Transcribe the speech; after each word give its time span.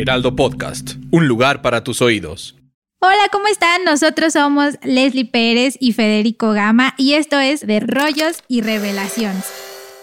Heraldo 0.00 0.34
Podcast, 0.34 0.92
un 1.10 1.28
lugar 1.28 1.60
para 1.60 1.84
tus 1.84 2.00
oídos. 2.00 2.56
Hola, 3.00 3.28
¿cómo 3.30 3.48
están? 3.48 3.84
Nosotros 3.84 4.32
somos 4.32 4.78
Leslie 4.82 5.26
Pérez 5.26 5.76
y 5.78 5.92
Federico 5.92 6.52
Gama 6.52 6.94
y 6.96 7.12
esto 7.12 7.38
es 7.38 7.66
de 7.66 7.80
Rollos 7.80 8.42
y 8.48 8.62
Revelaciones. 8.62 9.44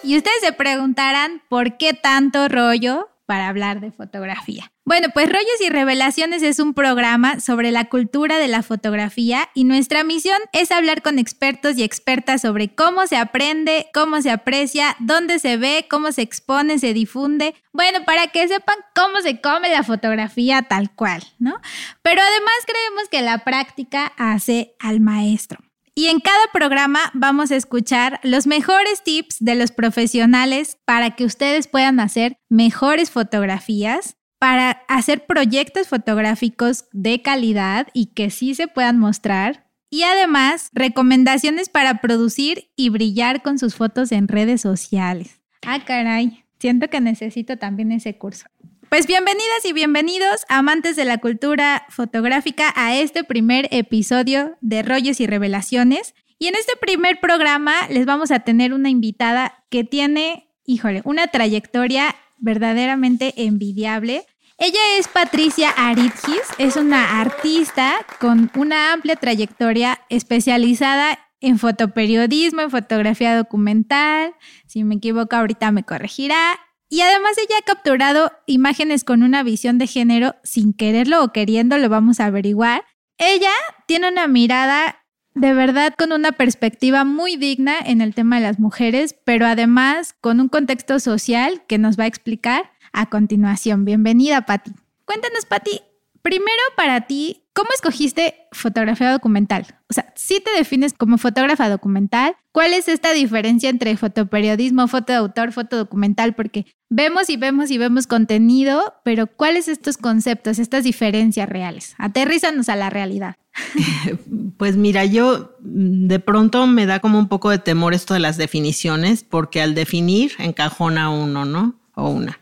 Y 0.04 0.15
ustedes 0.15 0.38
se 0.41 0.52
preguntarán 0.52 1.41
por 1.49 1.78
qué 1.78 1.94
tanto 1.96 2.47
rollo 2.47 3.10
para 3.25 3.47
hablar 3.47 3.81
de 3.81 3.91
fotografía. 3.91 4.71
Bueno, 4.88 5.10
pues 5.13 5.28
Rollos 5.28 5.60
y 5.60 5.67
Revelaciones 5.67 6.42
es 6.44 6.60
un 6.60 6.74
programa 6.74 7.42
sobre 7.42 7.72
la 7.72 7.90
cultura 7.90 8.38
de 8.38 8.47
la 8.47 8.63
fotografía 8.63 9.49
y 9.53 9.65
nuestra 9.65 10.06
misión 10.06 10.38
es 10.53 10.71
hablar 10.71 11.02
con 11.02 11.20
expertos 11.20 11.78
y 11.78 11.83
expertas 11.83 12.44
sobre 12.44 12.74
cómo 12.74 13.06
se 13.06 13.17
aprende, 13.17 13.89
cómo 13.94 14.21
se 14.21 14.31
aprecia, 14.31 14.96
dónde 14.99 15.39
se 15.39 15.58
ve, 15.58 15.88
cómo 15.89 16.13
se 16.13 16.21
expone, 16.21 16.80
se 16.80 16.94
difunde. 16.94 17.53
Bueno, 17.73 18.05
para 18.05 18.27
que 18.27 18.48
sepan 18.48 18.77
cómo 18.95 19.20
se 19.20 19.41
come 19.41 19.70
la 19.70 19.84
fotografía 19.84 20.61
tal 20.61 20.89
cual, 20.95 21.22
¿no? 21.38 21.59
Pero 22.02 22.22
además 22.22 22.55
creemos 22.66 23.09
que 23.11 23.22
la 23.22 23.44
práctica 23.44 24.13
hace 24.16 24.73
al 24.80 25.02
maestro. 25.02 25.59
Y 25.95 26.08
en 26.08 26.22
cada 26.22 26.47
programa 26.53 27.11
vamos 27.13 27.52
a 27.52 27.58
escuchar 27.58 28.22
los 28.23 28.47
mejores 28.47 29.03
tips 29.03 29.35
de 29.41 29.55
los 29.55 29.72
profesionales 29.72 30.77
para 30.85 31.17
que 31.17 31.25
ustedes 31.25 31.67
puedan 31.67 31.99
hacer 31.99 32.38
mejores 32.47 33.11
fotografías, 33.11 34.16
para 34.39 34.83
hacer 34.87 35.25
proyectos 35.25 35.87
fotográficos 35.87 36.85
de 36.91 37.21
calidad 37.21 37.87
y 37.93 38.07
que 38.07 38.29
sí 38.29 38.55
se 38.55 38.67
puedan 38.67 38.99
mostrar. 38.99 39.67
Y 39.89 40.03
además, 40.03 40.69
recomendaciones 40.73 41.69
para 41.69 42.01
producir 42.01 42.69
y 42.75 42.89
brillar 42.89 43.41
con 43.41 43.57
sus 43.57 43.75
fotos 43.75 44.11
en 44.11 44.27
redes 44.27 44.61
sociales. 44.61 45.41
Ah, 45.65 45.83
caray, 45.85 46.43
siento 46.59 46.89
que 46.89 47.01
necesito 47.01 47.57
también 47.57 47.91
ese 47.91 48.17
curso. 48.17 48.45
Pues 48.89 49.05
bienvenidas 49.05 49.65
y 49.65 49.73
bienvenidos, 49.73 50.45
amantes 50.47 50.95
de 50.95 51.03
la 51.03 51.17
cultura 51.17 51.85
fotográfica, 51.89 52.73
a 52.75 52.95
este 52.95 53.23
primer 53.23 53.67
episodio 53.72 54.57
de 54.61 54.81
Rollos 54.81 55.19
y 55.19 55.27
Revelaciones. 55.27 56.16
Y 56.39 56.47
en 56.47 56.55
este 56.55 56.73
primer 56.79 57.19
programa 57.19 57.73
les 57.89 58.05
vamos 58.05 58.31
a 58.31 58.41
tener 58.41 58.73
una 58.73 58.89
invitada 58.89 59.66
que 59.69 59.83
tiene, 59.83 60.49
híjole, 60.66 61.01
una 61.03 61.27
trayectoria 61.27 62.16
verdaderamente 62.38 63.33
envidiable. 63.45 64.25
Ella 64.57 64.80
es 64.97 65.07
Patricia 65.07 65.69
Aritgis, 65.69 66.41
es 66.57 66.77
una 66.77 67.21
artista 67.21 67.94
con 68.19 68.52
una 68.55 68.94
amplia 68.94 69.16
trayectoria 69.16 69.99
especializada 70.09 71.19
en 71.41 71.59
fotoperiodismo, 71.59 72.61
en 72.61 72.71
fotografía 72.71 73.38
documental. 73.38 74.33
Si 74.66 74.83
me 74.83 74.95
equivoco 74.95 75.35
ahorita 75.35 75.71
me 75.71 75.83
corregirá. 75.83 76.59
Y 76.89 77.02
además 77.02 77.38
ella 77.38 77.55
ha 77.59 77.66
capturado 77.66 78.31
imágenes 78.45 79.03
con 79.03 79.22
una 79.22 79.44
visión 79.44 79.77
de 79.77 79.88
género 79.88 80.35
sin 80.44 80.73
quererlo 80.73 81.23
o 81.23 81.31
queriendo, 81.33 81.77
lo 81.77 81.89
vamos 81.89 82.19
a 82.19 82.25
averiguar. 82.25 82.83
Ella 83.17 83.51
tiene 83.88 84.09
una 84.09 84.27
mirada 84.27 84.97
de 85.39 85.53
verdad 85.53 85.93
con 85.95 86.11
una 86.11 86.31
perspectiva 86.31 87.03
muy 87.03 87.35
digna 87.35 87.75
en 87.80 88.02
el 88.02 88.16
tema 88.16 88.38
de 88.38 88.43
las 88.43 88.59
mujeres, 88.59 89.16
pero 89.23 89.45
además 89.45 90.16
con 90.19 90.39
un 90.39 90.49
contexto 90.49 90.99
social 90.99 91.61
que 91.67 91.77
nos 91.77 91.97
va 91.97 92.05
a 92.05 92.07
explicar 92.07 92.71
a 92.91 93.09
continuación. 93.09 93.85
Bienvenida, 93.85 94.41
Patti. 94.45 94.71
Cuéntanos, 95.05 95.45
Patti, 95.45 95.81
primero 96.28 96.61
para 96.75 97.08
ti, 97.08 97.47
¿Cómo 97.58 97.70
escogiste 97.73 98.36
fotografía 98.52 99.11
documental? 99.11 99.66
O 99.89 99.94
sea, 99.95 100.14
si 100.16 100.39
te 100.39 100.52
defines 100.52 100.94
como 100.94 101.17
fotógrafa 101.17 101.69
documental, 101.69 102.36
¿cuál 102.52 102.72
es 102.72 102.88
esta 102.88 103.14
diferencia 103.14 103.72
entre 103.72 103.97
fotoperiodismo, 103.97 104.88
foto 104.88 105.11
de 105.11 105.17
autor, 105.17 105.52
foto 105.52 105.75
documental? 105.75 106.36
Porque 106.36 106.67
vemos 106.92 107.31
y 107.31 107.38
vemos 107.38 107.72
y 107.72 107.80
vemos 107.80 108.06
contenido, 108.06 108.94
pero 109.03 109.25
¿cuáles 109.25 109.69
estos 109.69 109.97
conceptos, 109.97 110.59
estas 110.59 110.84
diferencias 110.84 111.50
reales? 111.50 111.95
Aterrízanos 111.97 112.69
a 112.69 112.75
la 112.75 112.91
realidad. 112.91 113.36
Pues 114.58 114.75
mira, 114.75 115.06
yo 115.06 115.56
de 115.59 116.19
pronto 116.19 116.66
me 116.66 116.88
da 116.88 117.00
como 117.00 117.19
un 117.19 117.28
poco 117.28 117.51
de 117.51 117.59
temor 117.59 117.94
esto 117.94 118.16
de 118.16 118.19
las 118.19 118.38
definiciones, 118.38 119.24
porque 119.24 119.62
al 119.62 119.75
definir 119.75 120.31
encajona 120.40 121.12
uno, 121.12 121.46
¿no? 121.46 121.75
O 121.94 122.09
una. 122.09 122.40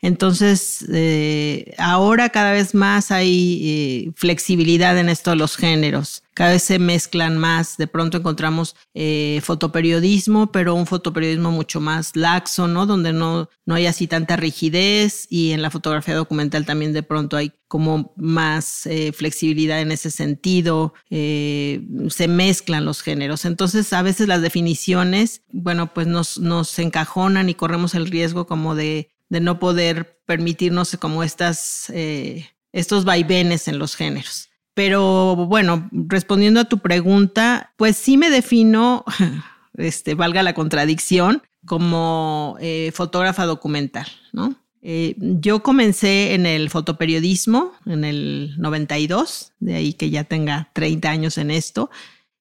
Entonces, 0.00 0.84
eh, 0.92 1.74
ahora 1.78 2.28
cada 2.28 2.52
vez 2.52 2.74
más 2.74 3.10
hay 3.10 3.60
eh, 3.62 4.12
flexibilidad 4.14 4.96
en 4.96 5.08
esto 5.08 5.30
de 5.30 5.36
los 5.36 5.56
géneros. 5.56 6.22
Cada 6.34 6.52
vez 6.52 6.62
se 6.62 6.78
mezclan 6.78 7.36
más. 7.36 7.76
De 7.76 7.88
pronto 7.88 8.18
encontramos 8.18 8.76
eh, 8.94 9.40
fotoperiodismo, 9.42 10.52
pero 10.52 10.76
un 10.76 10.86
fotoperiodismo 10.86 11.50
mucho 11.50 11.80
más 11.80 12.14
laxo, 12.14 12.68
¿no? 12.68 12.86
Donde 12.86 13.12
no, 13.12 13.50
no 13.66 13.74
hay 13.74 13.86
así 13.86 14.06
tanta 14.06 14.36
rigidez. 14.36 15.26
Y 15.30 15.50
en 15.50 15.62
la 15.62 15.70
fotografía 15.70 16.14
documental 16.14 16.64
también 16.64 16.92
de 16.92 17.02
pronto 17.02 17.36
hay 17.36 17.52
como 17.66 18.14
más 18.16 18.88
flexibilidad 19.14 19.80
en 19.80 19.92
ese 19.92 20.10
sentido. 20.10 20.94
se 21.10 22.28
mezclan 22.28 22.84
los 22.84 23.02
géneros. 23.02 23.44
Entonces, 23.44 23.92
a 23.92 24.02
veces 24.02 24.28
las 24.28 24.40
definiciones, 24.40 25.42
bueno, 25.50 25.92
pues 25.92 26.06
nos, 26.06 26.38
nos 26.38 26.78
encajonan 26.78 27.48
y 27.48 27.54
corremos 27.54 27.94
el 27.94 28.06
riesgo 28.06 28.46
como 28.46 28.74
de 28.74 29.10
de 29.28 29.40
no 29.40 29.58
poder 29.58 30.20
permitirnos 30.26 30.96
como 30.98 31.22
estas, 31.22 31.90
eh, 31.90 32.48
estos 32.72 33.04
vaivenes 33.04 33.68
en 33.68 33.78
los 33.78 33.94
géneros. 33.96 34.48
Pero 34.74 35.34
bueno, 35.34 35.88
respondiendo 35.92 36.60
a 36.60 36.66
tu 36.66 36.78
pregunta, 36.78 37.72
pues 37.76 37.96
sí 37.96 38.16
me 38.16 38.30
defino, 38.30 39.04
este, 39.74 40.14
valga 40.14 40.42
la 40.42 40.54
contradicción, 40.54 41.42
como 41.66 42.56
eh, 42.60 42.92
fotógrafa 42.94 43.44
documental, 43.44 44.06
¿no? 44.32 44.56
Eh, 44.80 45.16
yo 45.18 45.62
comencé 45.62 46.34
en 46.34 46.46
el 46.46 46.70
fotoperiodismo 46.70 47.72
en 47.84 48.04
el 48.04 48.54
92, 48.58 49.52
de 49.58 49.74
ahí 49.74 49.92
que 49.92 50.10
ya 50.10 50.24
tenga 50.24 50.70
30 50.72 51.10
años 51.10 51.38
en 51.38 51.50
esto, 51.50 51.90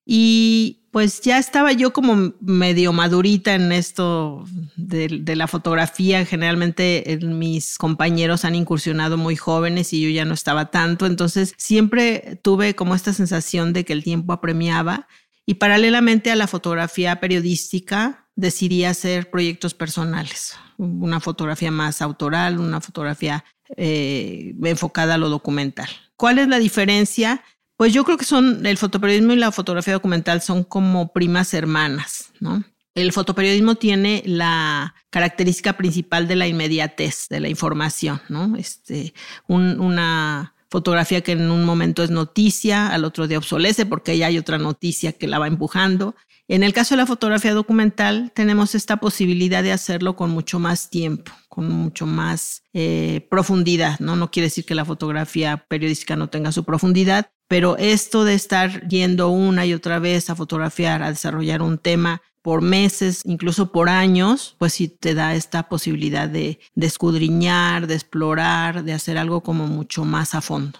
y 0.09 0.87
pues 0.91 1.19
ya 1.19 1.37
estaba 1.37 1.73
yo 1.73 1.91
como 1.91 2.33
medio 2.39 2.93
madurita 2.93 3.53
en 3.55 3.73
esto 3.73 4.45
de, 4.77 5.35
la 5.35 5.47
fotografía. 5.47 6.25
Generalmente 6.25 7.19
mis 7.21 7.77
compañeros 7.77 8.45
han 8.45 8.55
incursionado 8.55 9.17
muy 9.17 9.35
jóvenes 9.35 9.91
y 9.91 10.01
yo 10.01 10.09
ya 10.09 10.23
no 10.23 10.33
estaba 10.33 10.71
tanto. 10.71 11.05
Entonces 11.05 11.53
siempre 11.57 12.39
tuve 12.41 12.73
como 12.73 12.95
esta 12.95 13.11
sensación 13.11 13.73
de 13.73 13.83
que 13.83 13.91
el 13.91 14.03
tiempo 14.03 14.31
apremiaba. 14.31 15.09
Y 15.45 15.55
paralelamente 15.55 16.31
a 16.31 16.37
la 16.37 16.47
fotografía 16.47 17.19
periodística 17.19 18.29
decidí 18.37 18.85
hacer 18.85 19.29
proyectos 19.29 19.73
personales. 19.73 20.55
Una 20.77 21.19
fotografía 21.19 21.69
más 21.69 22.01
autoral, 22.01 22.59
una 22.59 22.79
fotografía 22.79 23.43
eh, 23.75 24.55
enfocada 24.63 25.15
a 25.15 25.17
lo 25.17 25.27
documental. 25.27 25.89
¿Cuál 26.15 26.39
es 26.39 26.47
la 26.47 26.59
diferencia? 26.59 27.43
Pues 27.77 27.93
yo 27.93 28.03
creo 28.03 28.17
que 28.17 28.25
son 28.25 28.65
el 28.65 28.77
fotoperiodismo 28.77 29.33
y 29.33 29.37
la 29.37 29.51
fotografía 29.51 29.93
documental 29.93 30.41
son 30.41 30.63
como 30.63 31.13
primas 31.13 31.53
hermanas, 31.53 32.33
¿no? 32.39 32.63
El 32.95 33.11
fotoperiodismo 33.11 33.75
tiene 33.75 34.23
la 34.25 34.95
característica 35.11 35.77
principal 35.77 36.27
de 36.27 36.35
la 36.35 36.47
inmediatez 36.47 37.27
de 37.29 37.39
la 37.39 37.47
información, 37.47 38.19
¿no? 38.27 38.55
Este, 38.57 39.13
una 39.47 40.55
fotografía 40.71 41.21
que 41.21 41.33
en 41.33 41.51
un 41.51 41.63
momento 41.63 42.03
es 42.03 42.09
noticia, 42.09 42.87
al 42.87 43.05
otro 43.05 43.27
día 43.27 43.37
obsolece 43.37 43.85
porque 43.85 44.17
ya 44.17 44.25
hay 44.27 44.39
otra 44.39 44.57
noticia 44.57 45.13
que 45.13 45.27
la 45.27 45.37
va 45.37 45.45
empujando. 45.45 46.15
En 46.47 46.63
el 46.63 46.73
caso 46.73 46.95
de 46.95 47.01
la 47.01 47.05
fotografía 47.05 47.53
documental, 47.53 48.31
tenemos 48.33 48.73
esta 48.73 48.97
posibilidad 48.97 49.61
de 49.61 49.73
hacerlo 49.73 50.15
con 50.15 50.31
mucho 50.31 50.59
más 50.59 50.89
tiempo, 50.89 51.31
con 51.57 51.71
mucho 51.71 52.05
más 52.05 52.61
eh, 52.71 53.25
profundidad, 53.31 53.99
¿no? 53.99 54.15
No 54.15 54.29
quiere 54.29 54.45
decir 54.45 54.63
que 54.63 54.75
la 54.75 54.85
fotografía 54.85 55.65
periodística 55.67 56.15
no 56.15 56.29
tenga 56.29 56.51
su 56.51 56.63
profundidad, 56.63 57.31
pero 57.47 57.77
esto 57.77 58.25
de 58.25 58.35
estar 58.35 58.87
yendo 58.87 59.29
una 59.29 59.65
y 59.65 59.73
otra 59.73 59.97
vez 59.97 60.29
a 60.29 60.35
fotografiar, 60.35 61.01
a 61.01 61.09
desarrollar 61.09 61.63
un 61.63 61.79
tema 61.79 62.21
por 62.43 62.61
meses, 62.61 63.23
incluso 63.25 63.71
por 63.71 63.89
años, 63.89 64.55
pues 64.59 64.73
sí 64.73 64.87
te 64.87 65.15
da 65.15 65.33
esta 65.33 65.67
posibilidad 65.67 66.29
de, 66.29 66.59
de 66.75 66.85
escudriñar, 66.85 67.87
de 67.87 67.95
explorar, 67.95 68.83
de 68.83 68.93
hacer 68.93 69.17
algo 69.17 69.41
como 69.41 69.65
mucho 69.65 70.05
más 70.05 70.35
a 70.35 70.41
fondo. 70.41 70.77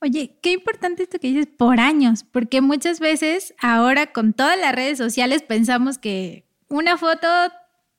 Oye, 0.00 0.40
qué 0.42 0.50
importante 0.50 1.04
esto 1.04 1.20
que 1.20 1.28
dices 1.28 1.46
por 1.46 1.78
años, 1.78 2.24
porque 2.24 2.60
muchas 2.62 2.98
veces 2.98 3.54
ahora 3.60 4.10
con 4.12 4.32
todas 4.32 4.58
las 4.58 4.74
redes 4.74 4.98
sociales 4.98 5.42
pensamos 5.42 5.98
que 5.98 6.48
una 6.68 6.98
foto 6.98 7.28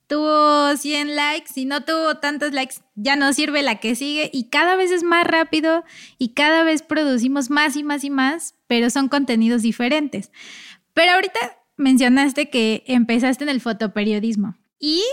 tuvo 0.09 0.75
100 0.75 1.15
likes 1.15 1.51
y 1.55 1.65
no 1.65 1.85
tuvo 1.85 2.15
tantos 2.15 2.51
likes, 2.51 2.77
ya 2.95 3.15
no 3.15 3.31
sirve 3.31 3.61
la 3.61 3.75
que 3.75 3.95
sigue 3.95 4.29
y 4.33 4.49
cada 4.49 4.75
vez 4.75 4.91
es 4.91 5.03
más 5.03 5.25
rápido 5.25 5.85
y 6.17 6.33
cada 6.33 6.63
vez 6.63 6.81
producimos 6.81 7.49
más 7.49 7.77
y 7.77 7.83
más 7.83 8.03
y 8.03 8.09
más, 8.09 8.55
pero 8.67 8.89
son 8.89 9.07
contenidos 9.07 9.61
diferentes. 9.61 10.31
Pero 10.93 11.13
ahorita 11.13 11.39
mencionaste 11.77 12.49
que 12.49 12.83
empezaste 12.87 13.43
en 13.43 13.49
el 13.49 13.61
fotoperiodismo 13.61 14.57
y 14.79 15.03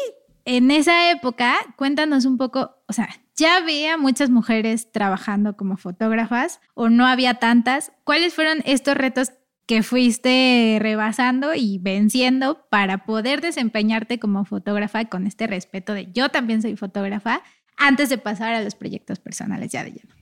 en 0.46 0.70
esa 0.70 1.10
época, 1.10 1.56
cuéntanos 1.76 2.24
un 2.24 2.38
poco, 2.38 2.76
o 2.86 2.92
sea, 2.92 3.08
ya 3.34 3.56
había 3.56 3.98
muchas 3.98 4.30
mujeres 4.30 4.90
trabajando 4.92 5.56
como 5.56 5.76
fotógrafas 5.76 6.60
o 6.74 6.88
no 6.88 7.06
había 7.06 7.34
tantas. 7.34 7.92
¿Cuáles 8.04 8.32
fueron 8.32 8.62
estos 8.64 8.96
retos 8.96 9.32
que 9.66 9.82
fuiste 9.82 10.78
rebasando 10.80 11.54
y 11.54 11.78
venciendo 11.78 12.66
para 12.70 13.04
poder 13.04 13.40
desempeñarte 13.40 14.18
como 14.18 14.44
fotógrafa 14.44 15.04
con 15.06 15.26
este 15.26 15.46
respeto 15.46 15.92
de 15.92 16.10
yo 16.12 16.28
también 16.28 16.62
soy 16.62 16.76
fotógrafa 16.76 17.42
antes 17.76 18.08
de 18.08 18.18
pasar 18.18 18.54
a 18.54 18.62
los 18.62 18.74
proyectos 18.74 19.18
personales 19.18 19.70
ya 19.70 19.84
de 19.84 19.90
lleno? 19.90 20.14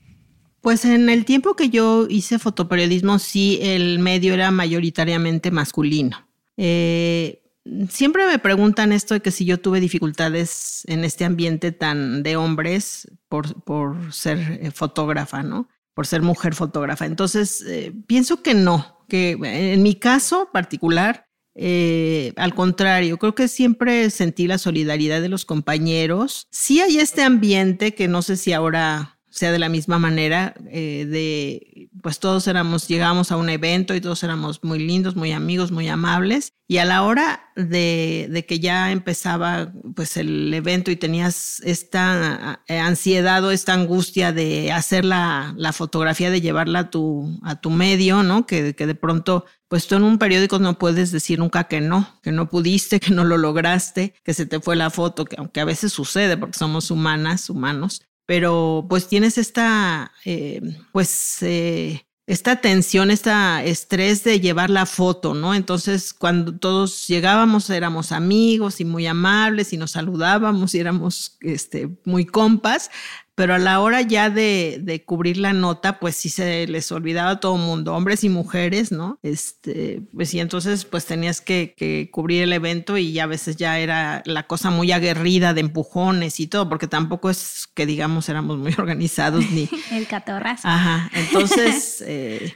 Pues 0.60 0.84
en 0.84 1.10
el 1.10 1.24
tiempo 1.24 1.56
que 1.56 1.68
yo 1.68 2.06
hice 2.08 2.38
fotoperiodismo, 2.38 3.18
sí, 3.18 3.58
el 3.60 3.98
medio 3.98 4.32
era 4.32 4.50
mayoritariamente 4.50 5.50
masculino. 5.50 6.26
Eh, 6.56 7.42
siempre 7.90 8.26
me 8.26 8.38
preguntan 8.38 8.92
esto 8.92 9.12
de 9.12 9.20
que 9.20 9.30
si 9.30 9.44
yo 9.44 9.60
tuve 9.60 9.80
dificultades 9.80 10.84
en 10.86 11.04
este 11.04 11.26
ambiente 11.26 11.70
tan 11.70 12.22
de 12.22 12.36
hombres 12.36 13.10
por, 13.28 13.62
por 13.62 14.12
ser 14.12 14.38
eh, 14.62 14.70
fotógrafa, 14.70 15.42
¿no? 15.42 15.68
Por 15.92 16.06
ser 16.06 16.22
mujer 16.22 16.54
fotógrafa. 16.54 17.04
Entonces, 17.04 17.62
eh, 17.68 17.92
pienso 18.06 18.42
que 18.42 18.54
no, 18.54 18.93
que 19.08 19.38
en 19.42 19.82
mi 19.82 19.94
caso 19.94 20.50
particular, 20.52 21.26
al 21.56 22.54
contrario, 22.54 23.18
creo 23.18 23.34
que 23.34 23.48
siempre 23.48 24.10
sentí 24.10 24.46
la 24.46 24.58
solidaridad 24.58 25.20
de 25.20 25.28
los 25.28 25.44
compañeros. 25.44 26.48
Sí 26.50 26.80
hay 26.80 26.98
este 26.98 27.22
ambiente 27.22 27.94
que 27.94 28.08
no 28.08 28.22
sé 28.22 28.36
si 28.36 28.52
ahora 28.52 29.13
sea 29.34 29.50
de 29.50 29.58
la 29.58 29.68
misma 29.68 29.98
manera, 29.98 30.54
eh, 30.70 31.06
de 31.06 31.90
pues 32.02 32.20
todos 32.20 32.46
éramos, 32.46 32.86
llegábamos 32.86 33.32
a 33.32 33.36
un 33.36 33.48
evento 33.48 33.94
y 33.94 34.00
todos 34.00 34.22
éramos 34.22 34.62
muy 34.62 34.78
lindos, 34.78 35.16
muy 35.16 35.32
amigos, 35.32 35.72
muy 35.72 35.88
amables. 35.88 36.52
Y 36.68 36.78
a 36.78 36.84
la 36.84 37.02
hora 37.02 37.50
de, 37.56 38.28
de 38.30 38.46
que 38.46 38.60
ya 38.60 38.92
empezaba 38.92 39.72
pues 39.96 40.16
el 40.16 40.54
evento 40.54 40.92
y 40.92 40.96
tenías 40.96 41.60
esta 41.64 42.62
eh, 42.68 42.78
ansiedad 42.78 43.44
o 43.44 43.50
esta 43.50 43.74
angustia 43.74 44.32
de 44.32 44.70
hacer 44.70 45.04
la, 45.04 45.52
la 45.56 45.72
fotografía, 45.72 46.30
de 46.30 46.40
llevarla 46.40 46.78
a 46.78 46.90
tu, 46.90 47.40
a 47.42 47.60
tu 47.60 47.70
medio, 47.70 48.22
¿no? 48.22 48.46
Que, 48.46 48.74
que 48.74 48.86
de 48.86 48.94
pronto 48.94 49.46
pues 49.66 49.88
tú 49.88 49.96
en 49.96 50.04
un 50.04 50.18
periódico 50.18 50.60
no 50.60 50.78
puedes 50.78 51.10
decir 51.10 51.40
nunca 51.40 51.64
que 51.64 51.80
no, 51.80 52.20
que 52.22 52.30
no 52.30 52.48
pudiste, 52.48 53.00
que 53.00 53.10
no 53.10 53.24
lo 53.24 53.36
lograste, 53.36 54.14
que 54.22 54.32
se 54.32 54.46
te 54.46 54.60
fue 54.60 54.76
la 54.76 54.90
foto, 54.90 55.24
que 55.24 55.34
aunque 55.36 55.60
a 55.60 55.64
veces 55.64 55.92
sucede 55.92 56.36
porque 56.36 56.56
somos 56.56 56.92
humanas, 56.92 57.50
humanos, 57.50 58.06
pero 58.26 58.86
pues 58.88 59.08
tienes 59.08 59.38
esta, 59.38 60.12
eh, 60.24 60.60
pues, 60.92 61.42
eh, 61.42 62.06
esta 62.26 62.56
tensión, 62.56 63.10
este 63.10 63.30
estrés 63.68 64.24
de 64.24 64.40
llevar 64.40 64.70
la 64.70 64.86
foto, 64.86 65.34
¿no? 65.34 65.54
Entonces, 65.54 66.14
cuando 66.14 66.56
todos 66.56 67.06
llegábamos, 67.06 67.68
éramos 67.68 68.12
amigos 68.12 68.80
y 68.80 68.86
muy 68.86 69.06
amables 69.06 69.74
y 69.74 69.76
nos 69.76 69.90
saludábamos 69.90 70.74
y 70.74 70.78
éramos 70.80 71.36
este, 71.42 71.90
muy 72.06 72.24
compas, 72.24 72.90
pero 73.34 73.54
a 73.54 73.58
la 73.58 73.80
hora 73.80 74.00
ya 74.02 74.30
de, 74.30 74.78
de, 74.80 75.02
cubrir 75.04 75.38
la 75.38 75.52
nota, 75.52 75.98
pues 75.98 76.16
sí 76.16 76.28
se 76.28 76.66
les 76.66 76.90
olvidaba 76.92 77.30
a 77.30 77.40
todo 77.40 77.56
el 77.56 77.62
mundo, 77.62 77.94
hombres 77.94 78.22
y 78.22 78.28
mujeres, 78.28 78.92
¿no? 78.92 79.18
Este, 79.22 80.02
pues 80.14 80.32
y 80.34 80.40
entonces 80.40 80.84
pues 80.84 81.04
tenías 81.06 81.40
que, 81.40 81.74
que, 81.76 82.10
cubrir 82.12 82.42
el 82.42 82.52
evento 82.52 82.96
y 82.96 83.12
ya 83.12 83.24
a 83.24 83.28
veces 83.28 83.56
ya 83.56 83.78
era 83.78 84.22
la 84.24 84.46
cosa 84.46 84.70
muy 84.70 84.92
aguerrida 84.92 85.52
de 85.52 85.62
empujones 85.62 86.38
y 86.38 86.46
todo, 86.46 86.68
porque 86.68 86.86
tampoco 86.86 87.28
es 87.28 87.68
que 87.74 87.86
digamos 87.86 88.28
éramos 88.28 88.58
muy 88.58 88.74
organizados 88.78 89.50
ni... 89.50 89.68
el 89.90 90.06
catorrazo. 90.06 90.68
Ajá, 90.68 91.10
entonces... 91.14 92.04
Eh, 92.14 92.54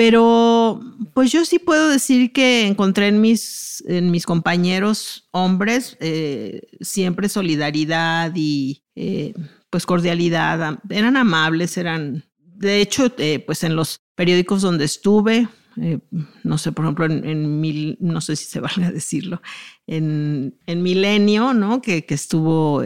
pero 0.00 0.80
pues 1.12 1.30
yo 1.30 1.44
sí 1.44 1.58
puedo 1.58 1.90
decir 1.90 2.32
que 2.32 2.66
encontré 2.66 3.08
en 3.08 3.20
mis, 3.20 3.84
en 3.86 4.10
mis 4.10 4.24
compañeros 4.24 5.28
hombres 5.30 5.98
eh, 6.00 6.62
siempre 6.80 7.28
solidaridad 7.28 8.32
y 8.34 8.82
eh, 8.94 9.34
pues 9.68 9.84
cordialidad, 9.84 10.78
eran 10.88 11.18
amables, 11.18 11.76
eran, 11.76 12.24
de 12.38 12.80
hecho, 12.80 13.12
eh, 13.18 13.40
pues 13.40 13.62
en 13.62 13.76
los 13.76 14.00
periódicos 14.14 14.62
donde 14.62 14.86
estuve, 14.86 15.48
eh, 15.76 15.98
no 16.44 16.56
sé, 16.56 16.72
por 16.72 16.86
ejemplo, 16.86 17.04
en, 17.04 17.60
mil, 17.60 17.98
no 18.00 18.22
sé 18.22 18.36
si 18.36 18.46
se 18.46 18.60
vale 18.60 18.86
a 18.86 18.92
decirlo, 18.92 19.42
en, 19.86 20.58
en 20.64 20.82
Milenio, 20.82 21.52
¿no? 21.52 21.82
Que, 21.82 22.06
estuvo 22.08 22.82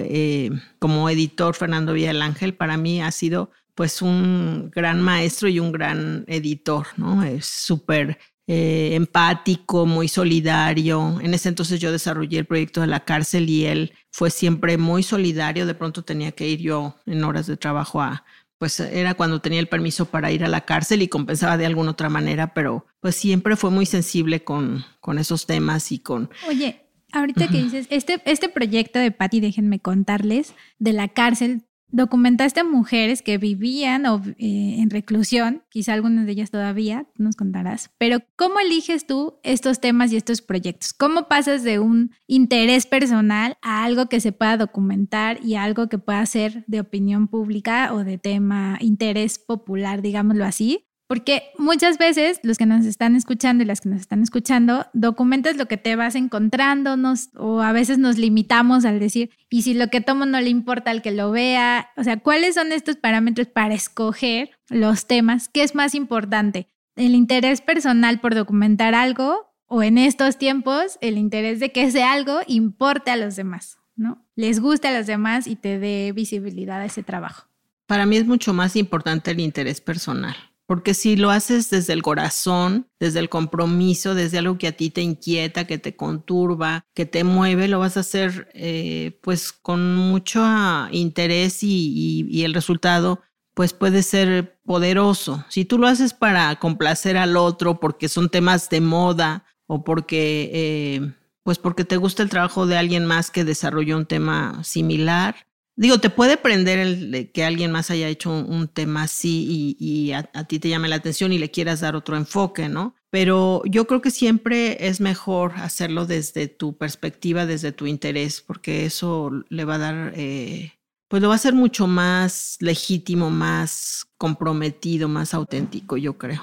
como 0.80 1.08
editor 1.08 1.54
Fernando 1.54 1.92
Ángel, 1.92 2.54
para 2.54 2.76
mí 2.76 3.00
ha 3.00 3.12
sido 3.12 3.52
pues 3.74 4.02
un 4.02 4.70
gran 4.70 5.00
maestro 5.02 5.48
y 5.48 5.58
un 5.58 5.72
gran 5.72 6.24
editor, 6.28 6.86
¿no? 6.96 7.22
Es 7.24 7.46
súper 7.46 8.18
eh, 8.46 8.90
empático, 8.94 9.86
muy 9.86 10.06
solidario. 10.08 11.18
En 11.20 11.34
ese 11.34 11.48
entonces 11.48 11.80
yo 11.80 11.90
desarrollé 11.90 12.38
el 12.38 12.46
proyecto 12.46 12.80
de 12.80 12.86
la 12.86 13.04
cárcel 13.04 13.48
y 13.48 13.66
él 13.66 13.92
fue 14.10 14.30
siempre 14.30 14.76
muy 14.78 15.02
solidario. 15.02 15.66
De 15.66 15.74
pronto 15.74 16.02
tenía 16.02 16.32
que 16.32 16.48
ir 16.48 16.60
yo 16.60 16.96
en 17.06 17.24
horas 17.24 17.46
de 17.46 17.56
trabajo 17.56 18.00
a, 18.02 18.24
pues 18.58 18.78
era 18.80 19.14
cuando 19.14 19.40
tenía 19.40 19.60
el 19.60 19.68
permiso 19.68 20.06
para 20.06 20.30
ir 20.30 20.44
a 20.44 20.48
la 20.48 20.62
cárcel 20.62 21.02
y 21.02 21.08
compensaba 21.08 21.56
de 21.56 21.66
alguna 21.66 21.92
otra 21.92 22.08
manera, 22.08 22.54
pero 22.54 22.86
pues 23.00 23.16
siempre 23.16 23.56
fue 23.56 23.70
muy 23.70 23.86
sensible 23.86 24.44
con, 24.44 24.84
con 25.00 25.18
esos 25.18 25.46
temas 25.46 25.90
y 25.90 25.98
con... 25.98 26.30
Oye, 26.48 26.82
ahorita 27.12 27.48
que 27.48 27.62
dices, 27.62 27.86
este, 27.90 28.20
este 28.24 28.48
proyecto 28.48 28.98
de 28.98 29.10
Patti, 29.10 29.40
déjenme 29.40 29.80
contarles, 29.80 30.54
de 30.78 30.92
la 30.92 31.08
cárcel, 31.08 31.62
documentaste 31.94 32.64
mujeres 32.64 33.22
que 33.22 33.38
vivían 33.38 34.04
eh, 34.04 34.76
en 34.78 34.90
reclusión, 34.90 35.62
quizá 35.70 35.94
algunas 35.94 36.26
de 36.26 36.32
ellas 36.32 36.50
todavía, 36.50 37.06
nos 37.16 37.36
contarás, 37.36 37.90
pero 37.98 38.18
¿cómo 38.36 38.58
eliges 38.58 39.06
tú 39.06 39.38
estos 39.44 39.80
temas 39.80 40.12
y 40.12 40.16
estos 40.16 40.42
proyectos? 40.42 40.92
¿Cómo 40.92 41.28
pasas 41.28 41.62
de 41.62 41.78
un 41.78 42.10
interés 42.26 42.86
personal 42.86 43.56
a 43.62 43.84
algo 43.84 44.06
que 44.06 44.20
se 44.20 44.32
pueda 44.32 44.56
documentar 44.56 45.38
y 45.44 45.54
algo 45.54 45.88
que 45.88 45.98
pueda 45.98 46.26
ser 46.26 46.64
de 46.66 46.80
opinión 46.80 47.28
pública 47.28 47.94
o 47.94 48.02
de 48.02 48.18
tema 48.18 48.76
interés 48.80 49.38
popular, 49.38 50.02
digámoslo 50.02 50.44
así? 50.44 50.86
Porque 51.14 51.52
muchas 51.58 51.96
veces 51.96 52.40
los 52.42 52.58
que 52.58 52.66
nos 52.66 52.84
están 52.84 53.14
escuchando 53.14 53.62
y 53.62 53.66
las 53.66 53.80
que 53.80 53.88
nos 53.88 54.00
están 54.00 54.20
escuchando, 54.20 54.86
documentas 54.94 55.56
lo 55.56 55.66
que 55.66 55.76
te 55.76 55.94
vas 55.94 56.16
encontrando 56.16 56.96
o 57.36 57.60
a 57.60 57.70
veces 57.70 57.98
nos 57.98 58.18
limitamos 58.18 58.84
al 58.84 58.98
decir, 58.98 59.30
y 59.48 59.62
si 59.62 59.74
lo 59.74 59.90
que 59.90 60.00
tomo 60.00 60.26
no 60.26 60.40
le 60.40 60.48
importa 60.48 60.90
al 60.90 61.02
que 61.02 61.12
lo 61.12 61.30
vea, 61.30 61.90
o 61.96 62.02
sea, 62.02 62.16
¿cuáles 62.16 62.56
son 62.56 62.72
estos 62.72 62.96
parámetros 62.96 63.46
para 63.46 63.74
escoger 63.74 64.50
los 64.68 65.06
temas? 65.06 65.48
¿Qué 65.48 65.62
es 65.62 65.76
más 65.76 65.94
importante? 65.94 66.66
¿El 66.96 67.14
interés 67.14 67.60
personal 67.60 68.18
por 68.18 68.34
documentar 68.34 68.96
algo 68.96 69.54
o 69.66 69.84
en 69.84 69.98
estos 69.98 70.36
tiempos 70.36 70.98
el 71.00 71.16
interés 71.16 71.60
de 71.60 71.70
que 71.70 71.84
ese 71.84 72.02
algo 72.02 72.40
importe 72.48 73.12
a 73.12 73.16
los 73.16 73.36
demás, 73.36 73.78
¿no? 73.94 74.26
Les 74.34 74.58
guste 74.58 74.88
a 74.88 74.98
los 74.98 75.06
demás 75.06 75.46
y 75.46 75.54
te 75.54 75.78
dé 75.78 76.10
visibilidad 76.10 76.80
a 76.80 76.86
ese 76.86 77.04
trabajo. 77.04 77.46
Para 77.86 78.04
mí 78.04 78.16
es 78.16 78.26
mucho 78.26 78.52
más 78.52 78.74
importante 78.74 79.30
el 79.30 79.38
interés 79.38 79.80
personal. 79.80 80.34
Porque 80.66 80.94
si 80.94 81.16
lo 81.16 81.30
haces 81.30 81.68
desde 81.68 81.92
el 81.92 82.02
corazón, 82.02 82.88
desde 82.98 83.20
el 83.20 83.28
compromiso, 83.28 84.14
desde 84.14 84.38
algo 84.38 84.56
que 84.56 84.68
a 84.68 84.72
ti 84.72 84.88
te 84.88 85.02
inquieta, 85.02 85.66
que 85.66 85.78
te 85.78 85.94
conturba, 85.94 86.86
que 86.94 87.04
te 87.04 87.22
mueve, 87.22 87.68
lo 87.68 87.78
vas 87.80 87.96
a 87.96 88.00
hacer 88.00 88.48
eh, 88.54 89.18
pues 89.22 89.52
con 89.52 89.94
mucho 89.96 90.42
interés 90.90 91.62
y, 91.62 92.44
el 92.44 92.54
resultado 92.54 93.22
pues 93.54 93.72
puede 93.72 94.02
ser 94.02 94.58
poderoso. 94.64 95.44
Si 95.48 95.64
tú 95.64 95.78
lo 95.78 95.86
haces 95.86 96.12
para 96.12 96.56
complacer 96.56 97.16
al 97.16 97.36
otro 97.36 97.78
porque 97.78 98.08
son 98.08 98.28
temas 98.28 98.68
de 98.68 98.80
moda 98.80 99.44
o 99.66 99.84
porque 99.84 100.50
eh, 100.52 101.12
pues 101.44 101.58
porque 101.58 101.84
te 101.84 101.98
gusta 101.98 102.22
el 102.22 102.30
trabajo 102.30 102.66
de 102.66 102.76
alguien 102.76 103.06
más 103.06 103.30
que 103.30 103.44
desarrolló 103.44 103.96
un 103.96 104.06
tema 104.06 104.64
similar, 104.64 105.46
Digo, 105.76 105.98
te 105.98 106.08
puede 106.08 106.36
prender 106.36 106.78
el 106.78 107.32
que 107.32 107.44
alguien 107.44 107.72
más 107.72 107.90
haya 107.90 108.08
hecho 108.08 108.30
un, 108.30 108.68
tema 108.68 109.02
así 109.02 109.76
y, 109.78 110.12
a, 110.12 110.22
ti 110.44 110.60
te 110.60 110.68
llame 110.68 110.88
la 110.88 110.96
atención 110.96 111.32
y 111.32 111.38
le 111.38 111.50
quieras 111.50 111.80
dar 111.80 111.96
otro 111.96 112.16
enfoque, 112.16 112.68
¿no? 112.68 112.94
Pero 113.10 113.62
yo 113.64 113.86
creo 113.86 114.00
que 114.00 114.12
siempre 114.12 114.86
es 114.86 115.00
mejor 115.00 115.52
hacerlo 115.56 116.06
desde 116.06 116.46
tu 116.46 116.76
perspectiva, 116.76 117.44
desde 117.44 117.72
tu 117.72 117.88
interés, 117.88 118.40
porque 118.40 118.86
eso 118.86 119.30
le 119.48 119.64
va 119.64 119.74
a 119.74 119.78
dar, 119.78 120.12
eh, 120.16 120.74
pues 121.08 121.20
lo 121.20 121.28
va 121.28 121.34
a 121.34 121.36
hacer 121.36 121.54
mucho 121.54 121.88
más 121.88 122.56
legítimo, 122.60 123.30
más 123.30 124.06
comprometido, 124.16 125.08
más 125.08 125.34
auténtico, 125.34 125.96
yo 125.96 126.18
creo. 126.18 126.42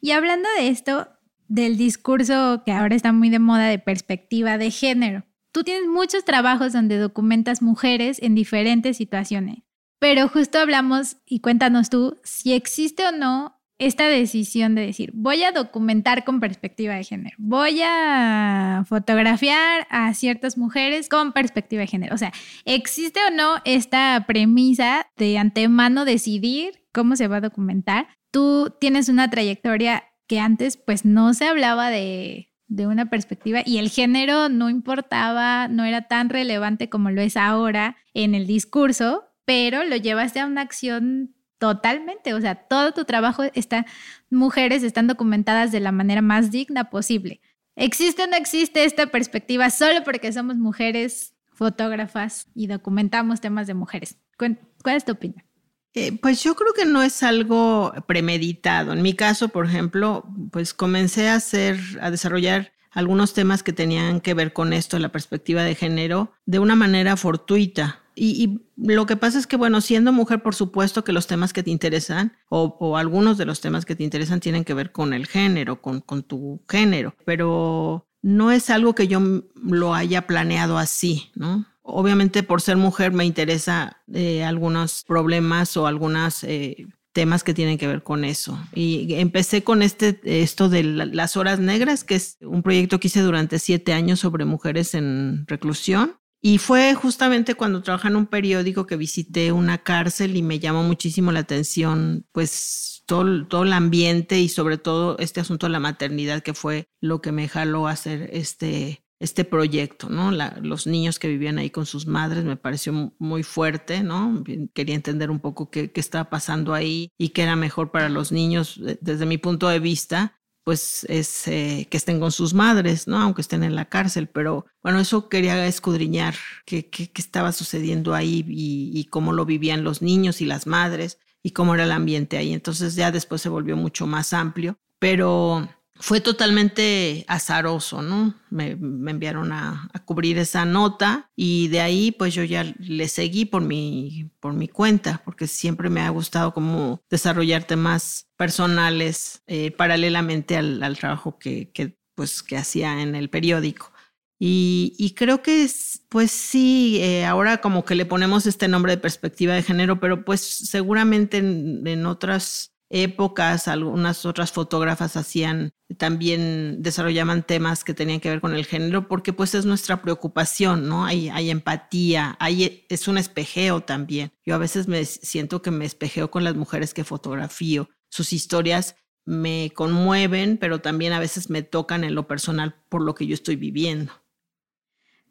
Y 0.00 0.12
hablando 0.12 0.48
de 0.56 0.68
esto, 0.68 1.08
del 1.48 1.76
discurso 1.76 2.62
que 2.64 2.72
ahora 2.72 2.94
está 2.94 3.12
muy 3.12 3.30
de 3.30 3.40
moda 3.40 3.66
de 3.66 3.80
perspectiva 3.80 4.56
de 4.56 4.70
género, 4.70 5.24
Tú 5.52 5.64
tienes 5.64 5.88
muchos 5.88 6.24
trabajos 6.24 6.72
donde 6.72 6.98
documentas 6.98 7.62
mujeres 7.62 8.20
en 8.22 8.34
diferentes 8.34 8.96
situaciones, 8.96 9.58
pero 9.98 10.28
justo 10.28 10.58
hablamos 10.58 11.16
y 11.26 11.40
cuéntanos 11.40 11.90
tú 11.90 12.20
si 12.22 12.52
existe 12.52 13.06
o 13.06 13.12
no 13.12 13.58
esta 13.78 14.08
decisión 14.08 14.74
de 14.74 14.86
decir, 14.86 15.12
voy 15.14 15.44
a 15.44 15.52
documentar 15.52 16.24
con 16.24 16.40
perspectiva 16.40 16.94
de 16.94 17.04
género, 17.04 17.36
voy 17.38 17.80
a 17.84 18.84
fotografiar 18.88 19.86
a 19.88 20.12
ciertas 20.14 20.58
mujeres 20.58 21.08
con 21.08 21.32
perspectiva 21.32 21.80
de 21.82 21.86
género. 21.86 22.14
O 22.14 22.18
sea, 22.18 22.32
¿existe 22.64 23.20
o 23.28 23.30
no 23.30 23.56
esta 23.64 24.24
premisa 24.26 25.06
de 25.16 25.38
antemano 25.38 26.04
decidir 26.04 26.82
cómo 26.92 27.14
se 27.14 27.28
va 27.28 27.36
a 27.36 27.40
documentar? 27.40 28.08
Tú 28.32 28.74
tienes 28.80 29.08
una 29.08 29.30
trayectoria 29.30 30.04
que 30.26 30.40
antes 30.40 30.76
pues 30.76 31.04
no 31.04 31.32
se 31.32 31.46
hablaba 31.46 31.88
de 31.88 32.47
de 32.68 32.86
una 32.86 33.10
perspectiva 33.10 33.62
y 33.64 33.78
el 33.78 33.88
género 33.88 34.48
no 34.48 34.70
importaba, 34.70 35.68
no 35.68 35.84
era 35.84 36.02
tan 36.02 36.28
relevante 36.28 36.88
como 36.88 37.10
lo 37.10 37.20
es 37.20 37.36
ahora 37.36 37.96
en 38.14 38.34
el 38.34 38.46
discurso, 38.46 39.24
pero 39.44 39.84
lo 39.84 39.96
llevaste 39.96 40.40
a 40.40 40.46
una 40.46 40.60
acción 40.60 41.34
totalmente, 41.58 42.34
o 42.34 42.40
sea, 42.40 42.54
todo 42.54 42.92
tu 42.92 43.04
trabajo 43.04 43.42
está, 43.54 43.86
mujeres 44.30 44.82
están 44.82 45.06
documentadas 45.06 45.72
de 45.72 45.80
la 45.80 45.92
manera 45.92 46.22
más 46.22 46.50
digna 46.50 46.90
posible. 46.90 47.40
¿Existe 47.74 48.24
o 48.24 48.26
no 48.26 48.36
existe 48.36 48.84
esta 48.84 49.06
perspectiva 49.06 49.70
solo 49.70 50.04
porque 50.04 50.32
somos 50.32 50.56
mujeres 50.56 51.34
fotógrafas 51.52 52.48
y 52.54 52.66
documentamos 52.66 53.40
temas 53.40 53.66
de 53.66 53.74
mujeres? 53.74 54.18
¿Cuál 54.36 54.58
es 54.96 55.04
tu 55.04 55.12
opinión? 55.12 55.47
Eh, 55.94 56.16
pues 56.20 56.42
yo 56.42 56.54
creo 56.54 56.72
que 56.72 56.84
no 56.84 57.02
es 57.02 57.22
algo 57.22 57.92
premeditado. 58.06 58.92
En 58.92 59.02
mi 59.02 59.14
caso, 59.14 59.48
por 59.48 59.66
ejemplo, 59.66 60.24
pues 60.52 60.74
comencé 60.74 61.28
a 61.28 61.36
hacer, 61.36 61.78
a 62.00 62.10
desarrollar 62.10 62.72
algunos 62.90 63.32
temas 63.32 63.62
que 63.62 63.72
tenían 63.72 64.20
que 64.20 64.34
ver 64.34 64.52
con 64.52 64.72
esto, 64.72 64.98
la 64.98 65.10
perspectiva 65.10 65.62
de 65.62 65.74
género, 65.74 66.32
de 66.46 66.58
una 66.58 66.76
manera 66.76 67.16
fortuita. 67.16 68.02
Y, 68.14 68.60
lo 68.76 69.06
que 69.06 69.16
pasa 69.16 69.38
es 69.38 69.46
que, 69.46 69.56
bueno, 69.56 69.80
siendo 69.80 70.12
mujer, 70.12 70.42
por 70.42 70.54
supuesto 70.54 71.04
que 71.04 71.12
los 71.12 71.26
temas 71.26 71.52
que 71.52 71.62
te 71.62 71.70
interesan, 71.70 72.36
o, 72.48 72.96
algunos 72.96 73.38
de 73.38 73.44
los 73.44 73.60
temas 73.60 73.84
que 73.84 73.94
te 73.94 74.02
interesan, 74.02 74.40
tienen 74.40 74.64
que 74.64 74.74
ver 74.74 74.92
con 74.92 75.12
el 75.12 75.26
género, 75.26 75.80
con, 75.80 76.00
con 76.00 76.22
tu 76.22 76.60
género, 76.68 77.14
pero 77.24 78.08
no 78.22 78.50
es 78.50 78.70
algo 78.70 78.94
que 78.94 79.06
yo 79.06 79.20
lo 79.62 79.94
haya 79.94 80.26
planeado 80.26 80.78
así, 80.78 81.30
¿no? 81.34 81.66
Obviamente 81.90 82.42
por 82.42 82.60
ser 82.60 82.76
mujer 82.76 83.12
me 83.12 83.24
interesa 83.24 84.02
eh, 84.12 84.44
algunos 84.44 85.04
problemas 85.04 85.74
o 85.78 85.86
algunos 85.86 86.44
eh, 86.44 86.86
temas 87.12 87.42
que 87.42 87.54
tienen 87.54 87.78
que 87.78 87.86
ver 87.86 88.02
con 88.02 88.26
eso. 88.26 88.58
Y 88.74 89.14
empecé 89.14 89.64
con 89.64 89.80
este, 89.80 90.20
esto 90.22 90.68
de 90.68 90.82
las 90.82 91.38
horas 91.38 91.60
negras, 91.60 92.04
que 92.04 92.14
es 92.16 92.36
un 92.42 92.62
proyecto 92.62 93.00
que 93.00 93.08
hice 93.08 93.22
durante 93.22 93.58
siete 93.58 93.94
años 93.94 94.20
sobre 94.20 94.44
mujeres 94.44 94.94
en 94.94 95.46
reclusión. 95.46 96.16
Y 96.42 96.58
fue 96.58 96.94
justamente 96.94 97.54
cuando 97.54 97.82
trabajaba 97.82 98.10
en 98.10 98.16
un 98.16 98.26
periódico 98.26 98.86
que 98.86 98.96
visité 98.96 99.50
una 99.50 99.78
cárcel 99.78 100.36
y 100.36 100.42
me 100.42 100.58
llamó 100.60 100.82
muchísimo 100.82 101.32
la 101.32 101.40
atención, 101.40 102.26
pues 102.32 103.02
todo, 103.06 103.46
todo 103.46 103.62
el 103.62 103.72
ambiente 103.72 104.38
y 104.38 104.50
sobre 104.50 104.76
todo 104.76 105.16
este 105.18 105.40
asunto 105.40 105.66
de 105.66 105.72
la 105.72 105.80
maternidad 105.80 106.42
que 106.42 106.54
fue 106.54 106.84
lo 107.00 107.22
que 107.22 107.32
me 107.32 107.48
jaló 107.48 107.88
a 107.88 107.92
hacer 107.92 108.28
este, 108.32 109.02
este 109.20 109.44
proyecto, 109.44 110.08
¿no? 110.08 110.30
los 110.30 110.86
niños 110.86 111.18
que 111.18 111.28
vivían 111.28 111.58
ahí 111.58 111.70
con 111.70 111.86
sus 111.86 112.06
madres 112.06 112.44
me 112.44 112.56
pareció 112.56 113.12
muy 113.18 113.42
fuerte, 113.42 114.02
¿no? 114.02 114.44
Quería 114.74 114.94
entender 114.94 115.30
un 115.30 115.40
poco 115.40 115.70
qué, 115.70 115.90
qué 115.90 116.00
estaba 116.00 116.30
pasando 116.30 116.72
ahí 116.72 117.10
y 117.18 117.30
qué 117.30 117.42
era 117.42 117.56
mejor 117.56 117.90
para 117.90 118.08
los 118.08 118.30
niños 118.30 118.80
desde 119.00 119.26
mi 119.26 119.38
punto 119.38 119.68
de 119.68 119.80
vista 119.80 120.38
pues 120.68 121.06
es 121.08 121.48
eh, 121.48 121.88
que 121.90 121.96
estén 121.96 122.20
con 122.20 122.30
sus 122.30 122.52
madres, 122.52 123.08
¿no? 123.08 123.16
Aunque 123.16 123.40
estén 123.40 123.62
en 123.64 123.74
la 123.74 123.86
cárcel, 123.86 124.28
pero 124.28 124.66
bueno, 124.82 125.00
eso 125.00 125.30
quería 125.30 125.66
escudriñar 125.66 126.34
qué, 126.66 126.90
qué, 126.90 127.10
estaba 127.14 127.52
sucediendo 127.52 128.14
ahí 128.14 128.44
y, 128.46 128.90
y, 128.92 129.04
cómo 129.04 129.32
lo 129.32 129.46
vivían 129.46 129.82
los 129.82 130.02
niños 130.02 130.42
y 130.42 130.44
las 130.44 130.66
madres 130.66 131.20
y 131.42 131.52
cómo 131.52 131.74
era 131.74 131.84
el 131.84 131.90
ambiente 131.90 132.36
ahí. 132.36 132.52
Entonces 132.52 132.96
ya 132.96 133.10
después 133.10 133.40
se 133.40 133.48
volvió 133.48 133.78
mucho 133.78 134.06
más 134.06 134.34
amplio, 134.34 134.78
pero 134.98 135.66
fue 136.00 136.20
totalmente 136.20 137.24
azaroso, 137.28 138.02
¿no? 138.02 138.34
Me, 138.50 138.70
enviaron 138.70 139.52
a, 139.52 139.90
cubrir 140.04 140.38
esa 140.38 140.64
nota 140.64 141.30
y 141.36 141.68
de 141.68 141.80
ahí 141.80 142.12
pues 142.12 142.32
yo 142.32 142.42
ya 142.44 142.64
le 142.78 143.08
seguí 143.08 143.44
por 143.44 143.62
mi, 143.62 144.30
por 144.40 144.54
mi 144.54 144.68
cuenta, 144.68 145.20
porque 145.24 145.46
siempre 145.46 145.90
me 145.90 146.00
ha 146.00 146.08
gustado 146.10 146.54
como 146.54 147.02
desarrollar 147.10 147.64
temas 147.64 148.28
personales 148.36 149.42
eh, 149.46 149.70
paralelamente 149.70 150.56
al, 150.56 150.96
trabajo 150.98 151.38
que, 151.38 151.70
pues, 152.14 152.42
que 152.42 152.56
hacía 152.56 153.02
en 153.02 153.14
el 153.14 153.28
periódico. 153.28 153.92
Y, 154.40 155.14
creo 155.16 155.42
que, 155.42 155.68
pues 156.08 156.30
sí, 156.30 156.98
eh, 157.00 157.26
ahora 157.26 157.60
como 157.60 157.84
que 157.84 157.96
le 157.96 158.06
ponemos 158.06 158.46
este 158.46 158.68
nombre 158.68 158.92
de 158.92 158.98
perspectiva 159.02 159.54
de 159.54 159.64
género, 159.64 159.98
pero 159.98 160.24
pues 160.24 160.40
seguramente 160.40 161.38
en 161.38 162.06
otras 162.06 162.77
épocas, 162.90 163.68
algunas 163.68 164.24
otras 164.24 164.52
fotógrafas 164.52 165.16
hacían, 165.16 165.72
también 165.96 166.82
desarrollaban 166.82 167.42
temas 167.42 167.84
que 167.84 167.94
tenían 167.94 168.20
que 168.20 168.30
ver 168.30 168.40
con 168.40 168.54
el 168.54 168.64
género, 168.64 169.08
porque 169.08 169.32
pues 169.32 169.54
es 169.54 169.64
nuestra 169.66 170.02
preocupación, 170.02 170.88
¿no? 170.88 171.04
Hay, 171.04 171.50
empatía, 171.50 172.36
hay, 172.40 172.86
es 172.88 173.08
un 173.08 173.18
espejeo 173.18 173.82
también. 173.82 174.32
Yo 174.44 174.54
a 174.54 174.58
veces 174.58 174.88
me 174.88 175.04
siento 175.04 175.62
que 175.62 175.70
me 175.70 175.84
espejeo 175.84 176.30
con 176.30 176.44
las 176.44 176.54
mujeres 176.54 176.94
que 176.94 177.04
fotografío. 177.04 177.88
Sus 178.08 178.32
historias 178.32 178.96
me 179.24 179.70
conmueven, 179.74 180.56
pero 180.56 180.80
también 180.80 181.12
a 181.12 181.20
veces 181.20 181.50
me 181.50 181.62
tocan 181.62 182.04
en 182.04 182.14
lo 182.14 182.26
personal 182.26 182.74
por 182.88 183.02
lo 183.02 183.14
que 183.14 183.26
yo 183.26 183.34
estoy 183.34 183.56
viviendo. 183.56 184.12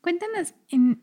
Cuéntanos, 0.01 0.53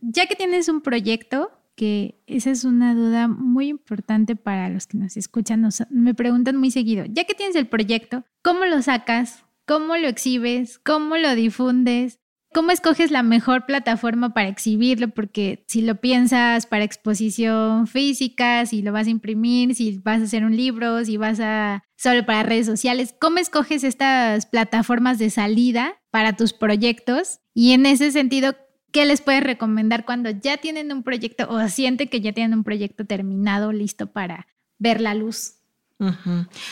ya 0.01 0.27
que 0.27 0.37
tienes 0.37 0.69
un 0.69 0.81
proyecto, 0.81 1.51
que 1.75 2.23
esa 2.27 2.51
es 2.51 2.65
una 2.65 2.95
duda 2.95 3.29
muy 3.29 3.69
importante 3.69 4.37
para 4.37 4.69
los 4.69 4.87
que 4.87 4.99
nos 4.99 5.17
escuchan. 5.17 5.69
me 5.91 6.15
preguntan 6.15 6.57
muy 6.57 6.71
seguido, 6.71 7.05
ya 7.09 7.25
que 7.25 7.35
tienes 7.35 7.57
el 7.57 7.67
proyecto, 7.67 8.25
¿cómo 8.43 8.65
lo 8.65 8.81
sacas? 8.83 9.45
¿Cómo 9.67 9.97
lo 9.97 10.09
exhibes? 10.09 10.79
¿Cómo 10.79 11.17
lo 11.17 11.35
difundes? 11.35 12.21
¿Cómo 12.55 12.71
escoges 12.71 13.11
la 13.11 13.25
mejor 13.25 13.67
plataforma 13.67 14.33
para 14.33 14.49
exhibirlo? 14.49 15.09
Porque 15.09 15.65
si 15.67 15.83
lo 15.83 15.97
piensas 15.97 16.67
para 16.67 16.85
exposición 16.85 17.89
física, 17.89 18.65
si 18.65 18.81
lo 18.81 18.93
vas 18.93 19.09
a 19.09 19.11
imprimir, 19.11 19.75
si 19.75 19.99
vas 19.99 20.21
a 20.21 20.25
hacer 20.25 20.45
un 20.45 20.57
libro, 20.57 21.05
si 21.05 21.17
vas 21.17 21.41
a 21.41 21.83
solo 21.97 22.25
para 22.25 22.45
redes 22.45 22.67
sociales, 22.67 23.13
¿cómo 23.21 23.39
escoges 23.39 23.83
estas 23.83 24.47
plataformas 24.47 25.19
de 25.19 25.31
salida 25.31 25.97
para 26.13 26.35
tus 26.35 26.53
proyectos? 26.53 27.41
Y 27.55 27.73
en 27.73 27.87
ese 27.87 28.13
sentido, 28.13 28.55
¿Qué 28.95 29.07
les 29.07 29.23
puedes 29.23 29.43
recomendar 29.43 30.05
cuando 30.05 30.31
ya 30.31 30.57
tienen 30.57 30.93
un 30.93 31.03
proyecto 31.03 31.49
o 31.51 31.69
sienten 31.69 32.09
que 32.09 32.21
ya 32.21 32.33
tienen 32.33 32.57
un 32.57 32.63
proyecto 32.63 33.05
terminado, 33.05 33.73
listo 33.73 34.13
para 34.13 34.47
ver 34.79 35.01
la 35.01 35.15
luz? 35.15 35.55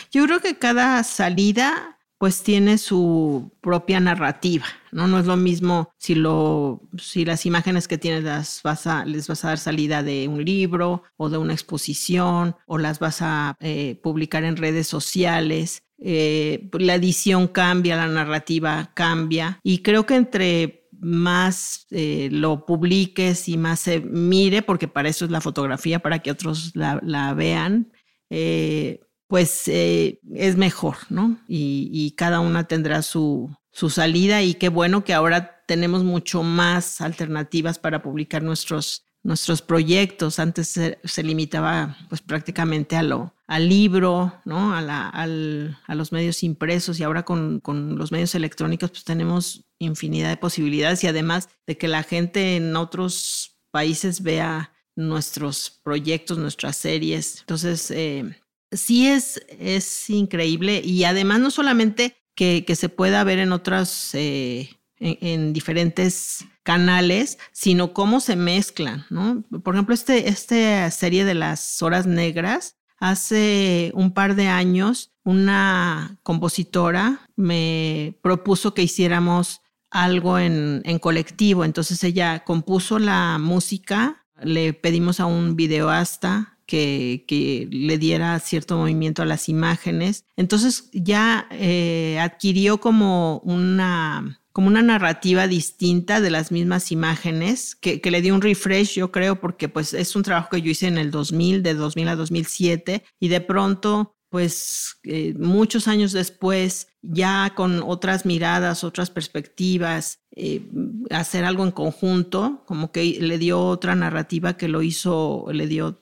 Yo 0.09 0.25
creo 0.25 0.39
que 0.39 0.57
cada 0.57 1.03
salida 1.03 1.99
pues 2.17 2.41
tiene 2.41 2.77
su 2.77 3.51
propia 3.59 3.99
narrativa, 3.99 4.63
¿no? 4.93 5.07
No 5.07 5.19
es 5.19 5.25
lo 5.25 5.35
mismo 5.35 5.91
si 5.97 6.15
lo, 6.15 6.79
si 6.97 7.25
las 7.25 7.45
imágenes 7.45 7.89
que 7.89 7.97
tienes 7.97 8.23
las 8.23 8.61
vas 8.63 8.87
a, 8.87 9.03
les 9.03 9.27
vas 9.27 9.43
a 9.43 9.49
dar 9.49 9.57
salida 9.57 10.01
de 10.01 10.29
un 10.29 10.45
libro 10.45 11.03
o 11.17 11.29
de 11.29 11.37
una 11.37 11.51
exposición 11.51 12.55
o 12.67 12.77
las 12.77 12.99
vas 12.99 13.17
a 13.21 13.57
eh, 13.59 13.99
publicar 14.01 14.45
en 14.45 14.55
redes 14.55 14.87
sociales. 14.87 15.83
Eh, 15.99 16.69
la 16.71 16.95
edición 16.95 17.49
cambia, 17.49 17.97
la 17.97 18.07
narrativa 18.07 18.91
cambia 18.93 19.59
y 19.61 19.79
creo 19.79 20.05
que 20.05 20.15
entre 20.15 20.82
más 21.03 21.85
eh, 21.91 22.29
lo 22.31 22.65
publiques 22.65 23.47
y 23.49 23.57
más 23.57 23.81
se 23.81 23.99
mire, 23.99 24.61
porque 24.61 24.87
para 24.87 25.09
eso 25.09 25.25
es 25.25 25.31
la 25.31 25.41
fotografía, 25.41 25.99
para 25.99 26.19
que 26.19 26.31
otros 26.31 26.71
la, 26.75 27.33
vean, 27.33 27.91
eh, 28.29 29.01
pues 29.27 29.67
eh, 29.67 30.19
es 30.33 30.57
mejor, 30.57 30.97
¿no? 31.09 31.37
Y, 31.47 32.11
cada 32.17 32.39
una 32.39 32.67
tendrá 32.67 33.01
su, 33.01 33.55
su 33.71 33.89
salida 33.89 34.41
y 34.41 34.55
qué 34.55 34.69
bueno 34.69 35.03
que 35.03 35.13
ahora 35.13 35.63
tenemos 35.67 36.03
mucho 36.03 36.43
más 36.43 37.01
alternativas 37.01 37.79
para 37.79 38.01
publicar 38.01 38.43
nuestros 38.43 39.05
nuestros 39.23 39.61
proyectos. 39.61 40.37
Antes 40.37 40.67
se, 40.67 41.23
limitaba 41.23 41.97
pues 42.09 42.21
prácticamente 42.21 42.95
a 42.95 43.03
lo, 43.03 43.33
al 43.47 43.69
libro, 43.69 44.33
¿no? 44.45 44.75
A, 44.75 44.81
la, 44.81 45.09
al, 45.09 45.77
a 45.87 45.95
los 45.95 46.11
medios 46.11 46.43
impresos 46.43 46.99
y 46.99 47.03
ahora 47.03 47.23
con, 47.23 47.59
con, 47.61 47.97
los 47.97 48.11
medios 48.11 48.35
electrónicos 48.35 48.91
pues 48.91 49.03
tenemos 49.03 49.65
infinidad 49.83 50.29
de 50.29 50.37
posibilidades 50.37 51.03
y 51.03 51.07
además 51.07 51.49
de 51.67 51.77
que 51.77 51.87
la 51.87 52.03
gente 52.03 52.55
en 52.55 52.75
otros 52.75 53.57
países 53.71 54.21
vea 54.21 54.73
nuestros 54.95 55.81
proyectos, 55.83 56.37
nuestras 56.37 56.77
series. 56.77 57.39
Entonces, 57.41 57.89
eh, 57.91 58.35
sí 58.71 59.07
es, 59.07 59.41
es 59.59 60.09
increíble 60.09 60.81
y 60.83 61.03
además 61.03 61.39
no 61.39 61.51
solamente 61.51 62.17
que, 62.35 62.65
se 62.75 62.89
pueda 62.89 63.23
ver 63.23 63.39
en 63.39 63.51
otras... 63.51 64.13
Eh, 64.13 64.69
en, 65.03 65.53
diferentes 65.53 66.45
canales, 66.63 67.37
sino 67.51 67.93
cómo 67.93 68.21
se 68.21 68.35
mezclan, 68.35 69.05
¿no? 69.09 69.43
Por 69.63 69.75
ejemplo, 69.75 69.93
este, 69.93 70.29
esta 70.29 70.89
serie 70.91 71.25
de 71.25 71.33
las 71.33 71.81
horas 71.81 72.07
negras, 72.07 72.77
hace 72.99 73.91
un 73.95 74.13
par 74.13 74.35
de 74.35 74.47
años, 74.47 75.11
una 75.25 76.17
compositora 76.23 77.27
me 77.35 78.17
propuso 78.21 78.73
que 78.73 78.83
hiciéramos 78.83 79.61
algo 79.93 80.39
en, 80.39 80.81
en 80.83 80.99
colectivo. 80.99 81.63
Entonces 81.63 82.03
ella 82.03 82.43
compuso 82.43 82.99
la 82.99 83.37
música, 83.39 84.25
le 84.41 84.73
pedimos 84.73 85.19
a 85.19 85.25
un 85.25 85.55
videoasta 85.55 86.57
que, 86.65 87.23
que, 87.27 87.67
le 87.71 87.97
diera 87.97 88.39
cierto 88.39 88.77
movimiento 88.77 89.21
a 89.21 89.25
las 89.25 89.47
imágenes. 89.47 90.25
Entonces 90.35 90.89
ya 90.91 91.47
eh, 91.51 92.19
adquirió 92.19 92.79
como 92.79 93.39
una 93.39 94.39
como 94.53 94.67
una 94.67 94.83
narrativa 94.83 95.47
distinta 95.47 96.21
de 96.21 96.29
las 96.29 96.51
mismas 96.51 96.91
imágenes, 96.91 97.75
que, 97.75 97.99
le 98.03 98.21
dio 98.21 98.35
un 98.35 98.41
refresh, 98.41 98.93
yo 98.93 99.11
creo, 99.11 99.39
porque 99.39 99.67
pues 99.67 99.95
es 99.95 100.15
un 100.15 100.21
trabajo 100.21 100.49
que 100.51 100.61
yo 100.61 100.69
hice 100.69 100.85
en 100.85 100.99
el 100.99 101.09
2000, 101.09 101.63
de 101.63 101.73
2000 101.73 102.07
a 102.07 102.15
2007, 102.15 103.03
y 103.19 103.27
de 103.29 103.41
pronto, 103.41 104.15
pues 104.33 104.97
eh, 105.03 105.35
muchos 105.37 105.87
años 105.87 106.11
después, 106.11 106.87
ya 107.03 107.53
con 107.55 107.83
otras 107.83 108.25
miradas, 108.25 108.83
otras 108.83 109.11
perspectivas, 109.11 110.21
eh, 110.35 110.67
hacer 111.11 111.45
algo 111.45 111.63
en 111.63 111.69
conjunto, 111.69 112.63
como 112.65 112.91
que 112.91 113.19
le 113.21 113.37
dio 113.37 113.61
otra 113.61 113.93
narrativa 113.93 114.57
que 114.57 114.67
lo 114.67 114.81
hizo, 114.81 115.45
le 115.51 115.67
dio 115.67 115.99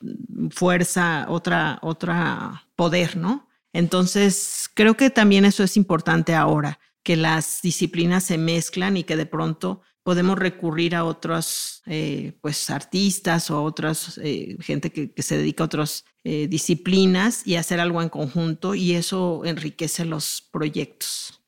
fuerza, 0.49 1.25
otra, 1.27 1.79
otra 1.81 2.69
poder, 2.77 3.17
¿no? 3.17 3.49
Entonces, 3.73 4.69
creo 4.73 4.95
que 4.95 5.09
también 5.09 5.43
eso 5.43 5.65
es 5.65 5.75
importante 5.75 6.33
ahora 6.33 6.79
que 7.03 7.17
las 7.17 7.59
disciplinas 7.61 8.23
se 8.23 8.37
mezclan 8.37 8.95
y 8.95 9.03
que 9.03 9.17
de 9.17 9.25
pronto 9.25 9.81
podemos 10.03 10.39
recurrir 10.39 10.95
a 10.95 11.03
otros 11.03 11.70
eh, 11.87 12.33
pues 12.41 12.69
artistas 12.69 13.49
o 13.49 13.63
otras 13.63 14.19
eh, 14.23 14.55
gente 14.59 14.91
que, 14.91 15.11
se 15.21 15.37
dedica 15.37 15.63
a 15.63 15.65
otras 15.65 16.05
eh, 16.23 16.47
disciplinas 16.47 17.45
y 17.47 17.55
hacer 17.55 17.79
algo 17.79 18.01
en 18.01 18.09
conjunto 18.09 18.75
y 18.75 18.93
eso 18.93 19.43
enriquece 19.45 20.05
los 20.05 20.47
proyectos. 20.51 21.41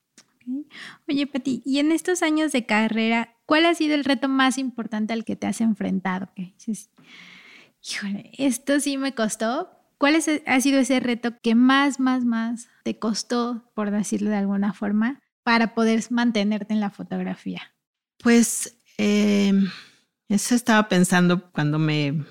Oye, 1.08 1.28
Pati, 1.28 1.62
y 1.66 1.80
en 1.80 1.92
estos 1.92 2.24
años 2.24 2.52
de 2.52 2.66
carrera, 2.66 3.36
¿cuál 3.46 3.66
ha 3.66 3.76
sido 3.76 3.94
el 3.96 4.04
reto 4.04 4.28
más 4.28 4.58
importante 4.58 5.14
al 5.14 5.24
que 5.24 5.36
te 5.36 5.48
has 5.48 5.62
enfrentado? 5.62 6.30
híjole, 7.86 8.32
esto 8.38 8.80
sí 8.80 8.98
me 8.98 9.14
costó. 9.14 9.70
¿Cuál 9.98 10.16
ha 10.48 10.62
sido 10.62 10.80
ese 10.80 11.00
reto 11.00 11.40
que 11.42 11.56
más, 11.56 12.00
más, 12.00 12.26
más 12.26 12.68
te 12.84 12.98
costó, 12.98 13.72
por 13.74 13.92
decirlo 13.92 14.32
de 14.32 14.38
alguna 14.38 14.74
forma, 14.74 15.22
para 15.44 15.76
poder 15.76 16.04
mantenerte 16.10 16.74
en 16.74 16.80
la 16.80 16.90
fotografía? 16.90 17.74
Pues 18.18 18.80
em, 18.98 19.70
eso 20.34 20.56
estaba 20.56 20.90
pensando 20.90 21.52
cuando 21.52 21.78
me, 21.78 22.26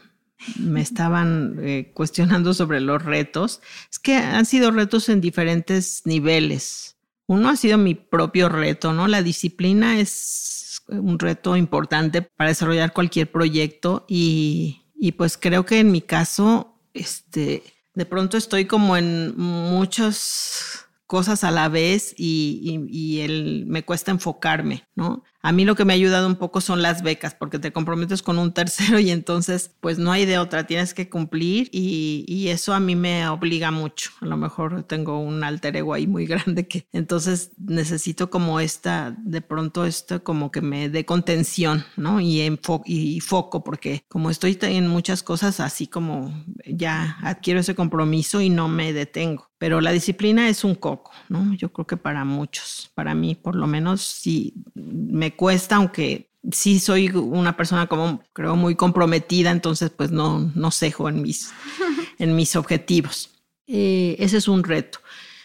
me 0.59 0.81
estaban 0.81 1.57
eh, 1.61 1.93
cuestionando 1.95 2.53
sobre 2.53 2.81
los 2.81 3.03
retos. 3.05 3.61
Es 3.91 3.99
que 3.99 4.17
han 4.17 4.45
sido 4.45 4.71
retos 4.71 5.09
en 5.09 5.21
diferentes 5.21 6.03
niveles. 6.05 6.97
Uno 7.27 7.49
ha 7.49 7.57
sido 7.57 7.79
mi 7.79 7.95
propio 7.95 8.49
reto, 8.49 8.93
¿no? 8.93 9.07
La 9.07 9.23
disciplina 9.23 10.01
es 10.01 10.83
un 10.89 11.19
reto 11.19 11.57
importante 11.57 12.23
para 12.23 12.51
desarrollar 12.51 12.93
cualquier 12.93 13.31
proyecto 13.31 14.05
y, 14.09 14.83
pues 15.17 15.37
creo 15.37 15.65
que 15.65 15.79
en 15.79 15.93
mi 15.93 16.03
caso, 16.03 16.81
este, 16.95 17.63
de 17.95 18.07
pronto 18.07 18.37
estoy 18.37 18.65
como 18.65 18.97
en 18.97 19.35
muchos 19.37 20.87
cosas 21.07 21.45
a 21.45 21.53
la 21.53 21.69
vez 21.69 22.15
y, 22.17 22.85
y, 22.91 23.65
me 23.67 23.85
cuesta 23.85 24.11
enfocarme, 24.11 24.89
¿no? 24.97 25.23
A 25.43 25.51
mí 25.51 25.65
lo 25.65 25.75
que 25.75 25.85
me 25.85 25.93
ha 25.93 25.97
ayudado 25.97 26.29
un 26.29 26.37
poco 26.37 26.61
son 26.61 26.83
las 26.83 27.03
becas, 27.03 27.35
porque 27.35 27.59
te 27.59 27.73
comprometes 27.73 28.23
con 28.23 28.39
un 28.39 28.53
tercero 28.55 29.01
y 29.01 29.11
entonces 29.11 29.73
pues 29.81 29.99
no 29.99 30.13
hay 30.13 30.25
de 30.25 30.39
otra, 30.39 30.67
tienes 30.67 30.95
que 30.95 31.09
cumplir 31.09 31.69
y, 31.73 32.49
eso 32.53 32.75
a 32.75 32.81
mí 32.81 32.97
me 32.97 33.27
obliga 33.29 33.71
mucho. 33.71 34.11
A 34.21 34.27
lo 34.27 34.37
mejor 34.37 34.83
tengo 34.83 35.19
un 35.19 35.43
alter 35.43 35.77
ego 35.77 35.95
ahí 35.95 36.07
muy 36.07 36.27
grande 36.33 36.69
que 36.69 36.87
entonces 36.93 37.53
necesito 37.59 38.31
como 38.31 38.61
esta, 38.61 39.17
de 39.19 39.41
pronto 39.41 39.87
esto 39.87 40.23
como 40.23 40.51
que 40.51 40.61
me 40.61 40.89
dé 40.91 41.07
contención, 41.07 41.85
¿no? 41.97 42.21
Y, 42.21 42.43
enfo 42.43 42.83
y 42.85 43.21
foco, 43.21 43.65
porque 43.65 44.05
como 44.09 44.31
estoy 44.31 44.59
en 44.61 44.89
muchas 44.89 45.23
cosas 45.23 45.61
así 45.61 45.87
como 45.87 46.45
ya 46.67 47.17
adquiero 47.23 47.61
ese 47.61 47.75
compromiso 47.75 48.41
y 48.41 48.51
no 48.51 48.69
me 48.69 48.93
detengo 48.93 49.53
pero 49.63 49.81
la 49.81 49.93
disciplina 49.93 50.49
es 50.49 50.65
un 50.65 50.75
coco, 50.75 51.13
¿no? 51.29 51.55
Yo 51.55 51.73
creo 51.73 51.87
que 51.87 51.97
para 51.97 52.25
muchos, 52.25 52.91
para 52.97 53.15
mí 53.15 53.37
por 53.37 53.55
lo 53.55 53.69
menos 53.69 54.01
sí 54.01 54.55
me 54.93 55.35
cuesta, 55.35 55.77
aunque 55.77 56.31
sí 56.51 56.81
soy 56.81 57.09
una 57.11 57.57
persona 57.57 57.87
como 57.87 58.23
creo 58.33 58.57
muy 58.57 58.75
comprometida, 58.75 59.51
entonces 59.51 59.91
pues 59.91 60.11
no, 60.11 60.51
no 60.55 60.71
cejo 60.71 61.09
en 61.09 61.23
mis, 61.23 61.53
en 62.19 62.35
mis 62.35 62.57
objetivos. 62.57 63.31
Eh, 63.67 64.17
ese 64.19 64.39
es 64.39 64.49
un 64.49 64.65
reto. 64.65 64.99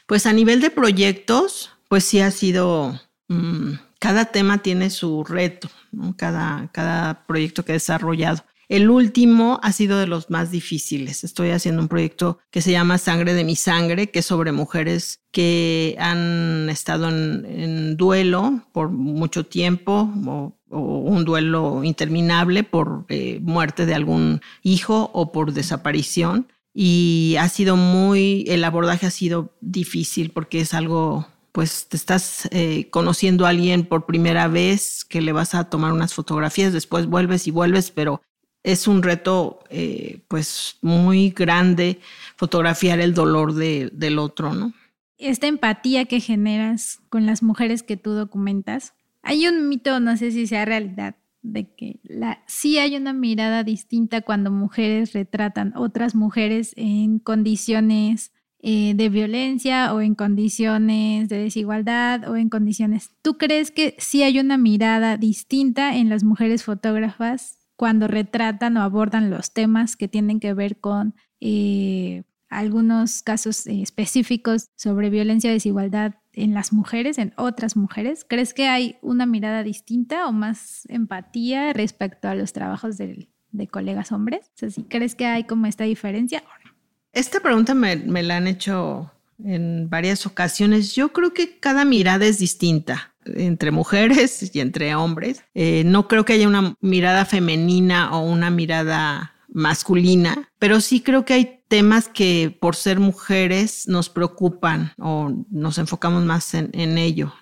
Pues 0.08 0.26
a 0.26 0.34
nivel 0.34 0.62
de 0.62 0.70
proyectos, 0.70 1.72
pues 1.88 2.04
sí 2.04 2.20
ha 2.20 2.32
sido, 2.32 3.00
mm, 3.28 3.74
cada 4.00 4.26
tema 4.26 4.60
tiene 4.60 4.90
su 4.90 5.24
reto, 5.24 5.70
cada, 6.16 6.70
cada 6.72 7.26
proyecto 7.26 7.64
que 7.64 7.74
he 7.74 7.74
desarrollado. 7.74 8.44
El 8.70 8.90
último 8.90 9.60
ha 9.64 9.72
sido 9.72 9.98
de 9.98 10.08
los 10.08 10.30
más 10.30 10.52
difíciles. 10.52 11.24
Estoy 11.24 11.52
haciendo 11.52 11.82
un 11.82 11.88
proyecto 11.88 12.40
que 12.52 12.62
se 12.62 12.72
llama 12.72 12.98
Sangre 12.98 13.34
de 13.34 13.46
mi 13.46 13.56
sangre, 13.56 14.12
que 14.12 14.20
es 14.20 14.26
sobre 14.26 14.52
mujeres 14.52 15.22
que 15.32 15.96
han 16.00 16.70
estado 16.70 17.08
en, 17.08 17.96
duelo 17.96 18.68
por 18.74 18.90
mucho 18.90 19.46
tiempo 19.46 20.12
o, 20.26 20.54
un 20.70 21.24
duelo 21.24 21.86
interminable 21.86 22.64
por 22.64 23.06
eh, 23.08 23.40
muerte 23.42 23.86
de 23.86 23.96
algún 23.96 24.42
hijo 24.64 25.12
o 25.14 25.32
por 25.32 25.54
desaparición. 25.54 26.48
Y 26.74 27.38
ha 27.40 27.48
sido 27.48 27.78
muy, 27.78 28.44
el 28.50 28.66
abordaje 28.66 29.06
ha 29.08 29.12
sido 29.12 29.56
difícil 29.62 30.32
porque 30.32 30.60
es 30.60 30.74
algo 30.74 31.26
pues 31.58 31.88
te 31.88 31.98
estás 31.98 32.48
eh, 32.52 32.88
conociendo 32.92 33.48
a 33.48 33.50
alguien 33.50 33.84
por 33.84 34.06
primera 34.06 34.48
vez, 34.48 35.04
que 35.04 35.22
le 35.22 35.32
vas 35.32 35.56
a 35.56 35.72
tomar 35.72 35.92
unas 35.92 36.14
fotografías, 36.14 36.72
después 36.72 37.08
vuelves 37.08 37.48
y 37.48 37.52
vuelves, 37.52 37.90
pero 37.90 38.22
es 38.68 38.86
un 38.86 39.02
reto 39.02 39.60
eh, 39.70 40.20
pues 40.28 40.78
muy 40.82 41.30
grande 41.30 42.02
fotografiar 42.36 43.00
el 43.00 43.14
dolor 43.14 43.54
del 43.54 44.20
otro, 44.20 44.54
¿no? 44.54 44.74
Esta 45.18 45.48
empatía 45.48 46.04
que 46.04 46.20
generas 46.20 47.00
con 47.08 47.26
las 47.26 47.42
mujeres 47.42 47.82
que 47.82 47.96
tú 47.96 48.12
documentas, 48.12 48.94
hay 49.24 49.48
un 49.48 49.70
mito, 49.70 50.02
no 50.02 50.18
sé 50.18 50.32
si 50.32 50.48
sea 50.48 50.66
realidad, 50.66 51.16
de 51.42 51.74
que 51.74 52.02
la, 52.04 52.44
sí 52.46 52.78
hay 52.78 52.98
una 52.98 53.14
mirada 53.14 53.64
distinta 53.64 54.22
cuando 54.22 54.52
mujeres 54.52 55.14
retratan 55.14 55.72
otras 55.78 56.14
mujeres 56.14 56.74
en 56.76 57.20
condiciones 57.20 58.34
eh, 58.60 58.94
de 58.96 59.08
violencia 59.08 59.94
o 59.94 60.02
en 60.02 60.14
condiciones 60.14 61.30
de 61.30 61.38
desigualdad 61.38 62.30
o 62.30 62.36
en 62.36 62.50
condiciones. 62.50 63.12
¿Tú 63.22 63.38
crees 63.38 63.72
que 63.72 63.96
sí 63.98 64.24
hay 64.24 64.40
una 64.40 64.58
mirada 64.58 65.16
distinta 65.16 65.96
en 65.96 66.10
las 66.10 66.26
mujeres 66.26 66.66
fotógrafas 66.66 67.57
cuando 67.78 68.08
retratan 68.08 68.76
o 68.76 68.82
abordan 68.82 69.30
los 69.30 69.54
temas 69.54 69.96
que 69.96 70.10
tienen 70.10 70.42
que 70.42 70.54
ver 70.54 70.80
con 70.80 71.16
eh, 71.40 72.24
algunos 72.50 73.22
casos 73.22 73.66
eh, 73.68 73.82
específicos 73.82 74.68
sobre 74.76 75.10
violencia 75.10 75.50
y 75.50 75.54
desigualdad 75.54 76.16
en 76.34 76.54
las 76.54 76.74
mujeres, 76.74 77.18
en 77.18 77.34
otras 77.38 77.78
mujeres? 77.78 78.26
¿Crees 78.28 78.54
que 78.54 78.68
hay 78.68 78.98
una 79.02 79.26
mirada 79.26 79.64
distinta 79.64 80.28
o 80.28 80.34
más 80.34 80.84
empatía 80.90 81.72
respecto 81.72 82.28
a 82.28 82.36
los 82.36 82.52
trabajos 82.52 82.98
de, 82.98 83.30
colegas 83.72 84.12
hombres? 84.12 84.52
¿Crees 84.90 85.16
que 85.16 85.26
hay 85.26 85.46
como 85.46 85.66
esta 85.66 85.86
diferencia 85.86 86.44
Esta 87.14 87.40
pregunta 87.40 87.74
me 87.74 88.24
la 88.24 88.38
han 88.38 88.48
hecho 88.48 89.12
en 89.44 89.90
varias 89.90 90.26
ocasiones. 90.26 90.96
Yo 90.96 91.14
creo 91.14 91.34
que 91.34 91.60
cada 91.60 91.86
mirada 91.86 92.26
es 92.26 92.40
distinta 92.40 93.14
entre 93.36 93.72
mujeres 93.72 94.50
y 94.54 94.60
entre 94.60 94.96
hombres. 94.96 95.44
Eh, 95.54 95.84
no 95.86 96.08
creo 96.08 96.26
que 96.26 96.34
haya 96.34 96.48
una 96.48 96.76
mirada 96.82 97.26
femenina 97.26 98.16
o 98.16 98.22
una 98.22 98.50
mirada 98.50 99.34
masculina, 99.58 100.52
pero 100.60 100.82
sí 100.82 101.02
creo 101.02 101.26
que 101.26 101.34
hay 101.34 101.62
temas 101.68 102.08
que 102.08 102.56
por 102.62 102.76
ser 102.76 103.00
mujeres 103.00 103.88
nos 103.88 104.08
preocupan 104.08 104.94
o 105.00 105.34
nos 105.50 105.80
enfocamos 105.80 106.24
más 106.24 106.54
en, 106.54 106.98
ello. 106.98 107.34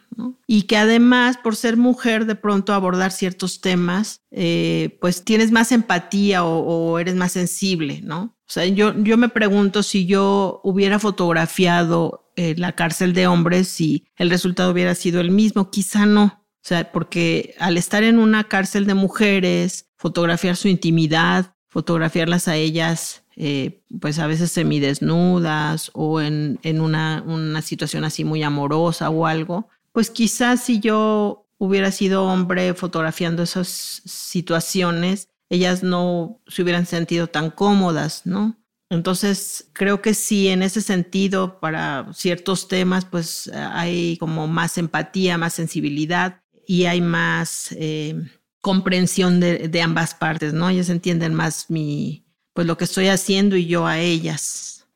Y 0.48 0.64
que 0.64 0.78
además, 0.78 1.38
por 1.38 1.58
ser 1.58 1.76
mujer, 1.76 2.26
de 2.26 2.36
pronto 2.36 2.74
abordar 2.74 3.12
ciertos 3.12 3.60
temas, 3.60 4.22
eh, 4.32 4.98
pues 5.02 5.26
tienes 5.26 5.52
más 5.52 5.74
empatía 5.74 6.46
o, 6.46 6.98
eres 7.00 7.16
más 7.16 7.34
sensible, 7.34 8.00
¿no? 8.02 8.34
O 8.48 8.52
sea, 8.52 8.66
yo, 8.66 8.98
yo 9.04 9.18
me 9.18 9.28
pregunto 9.28 9.84
si 9.84 10.06
yo 10.06 10.62
hubiera 10.64 11.00
fotografiado 11.00 12.32
eh, 12.38 12.56
la 12.58 12.72
cárcel 12.72 13.14
de 13.14 13.28
hombres 13.28 13.68
si 13.68 14.08
el 14.16 14.30
resultado 14.30 14.72
hubiera 14.72 14.96
sido 14.96 15.20
el 15.20 15.32
mismo. 15.32 15.70
Quizá 15.70 16.06
no. 16.06 16.26
O 16.26 16.68
sea, 16.68 16.92
porque 16.92 17.56
al 17.60 17.78
estar 17.78 18.04
en 18.04 18.18
una 18.20 18.46
cárcel 18.46 18.86
de 18.86 18.94
mujeres, 18.94 19.90
fotografiar 19.98 20.56
su 20.56 20.68
intimidad, 20.68 21.55
fotografiarlas 21.76 22.48
a 22.48 22.56
ellas, 22.56 23.26
eh, 23.36 23.82
pues 24.00 24.18
a 24.20 24.28
veces 24.28 24.50
semidesnudas 24.50 25.92
o 25.94 26.22
en, 26.22 26.58
en 26.64 26.80
una, 26.80 27.22
una 27.28 27.62
situación 27.62 28.06
así 28.06 28.24
muy 28.24 28.44
amorosa 28.44 29.10
o 29.10 29.26
algo, 29.26 29.68
pues 29.92 30.10
quizás 30.10 30.64
si 30.64 30.80
yo 30.80 31.50
hubiera 31.58 31.92
sido 31.92 32.24
hombre 32.24 32.76
fotografiando 32.76 33.44
esas 33.44 33.68
situaciones, 34.06 35.28
ellas 35.50 35.84
no 35.84 36.40
se 36.48 36.64
hubieran 36.64 36.86
sentido 36.86 37.28
tan 37.28 37.52
cómodas, 37.52 38.22
¿no? 38.24 38.56
Entonces, 38.90 39.70
creo 39.74 40.02
que 40.02 40.14
sí, 40.14 40.48
en 40.48 40.64
ese 40.64 40.80
sentido, 40.80 41.60
para 41.60 42.08
ciertos 42.14 42.70
temas, 42.70 43.04
pues 43.04 43.52
hay 43.54 44.16
como 44.16 44.48
más 44.48 44.78
empatía, 44.78 45.38
más 45.38 45.54
sensibilidad 45.54 46.42
y 46.66 46.86
hay 46.86 47.02
más 47.02 47.74
eh, 47.74 48.16
comprensión 48.66 49.40
de, 49.40 49.82
ambas 49.84 50.16
partes, 50.16 50.52
¿no? 50.52 50.68
Ellas 50.68 50.90
entienden 50.90 51.36
más 51.36 51.70
mi, 51.70 52.26
pues 52.52 52.66
lo 52.66 52.78
que 52.78 52.86
estoy 52.86 53.10
haciendo 53.10 53.56
y 53.56 53.68
yo 53.68 53.86
a 53.86 54.00
ellas. 54.00 54.88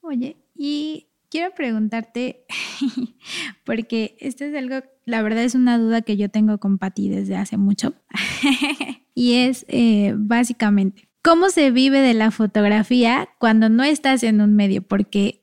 Oye, 0.00 0.36
y 0.54 1.08
quiero 1.28 1.52
preguntarte, 1.56 2.46
porque 3.64 4.16
esto 4.20 4.44
es 4.44 4.54
algo, 4.54 4.76
la 5.06 5.22
verdad 5.22 5.42
es 5.42 5.56
una 5.56 5.76
duda 5.76 6.02
que 6.02 6.16
yo 6.16 6.28
tengo 6.28 6.58
con 6.58 6.78
Pati 6.78 7.08
desde 7.08 7.34
hace 7.34 7.56
mucho, 7.56 7.94
y 9.12 9.34
es 9.38 9.66
eh, 9.66 10.14
básicamente, 10.16 11.08
¿Cómo 11.24 11.50
se 11.50 11.70
vive 11.70 12.00
de 12.00 12.14
la 12.14 12.32
fotografía 12.32 13.28
cuando 13.38 13.68
no 13.68 13.84
estás 13.84 14.24
en 14.24 14.40
un 14.40 14.56
medio? 14.56 14.82
Porque 14.82 15.41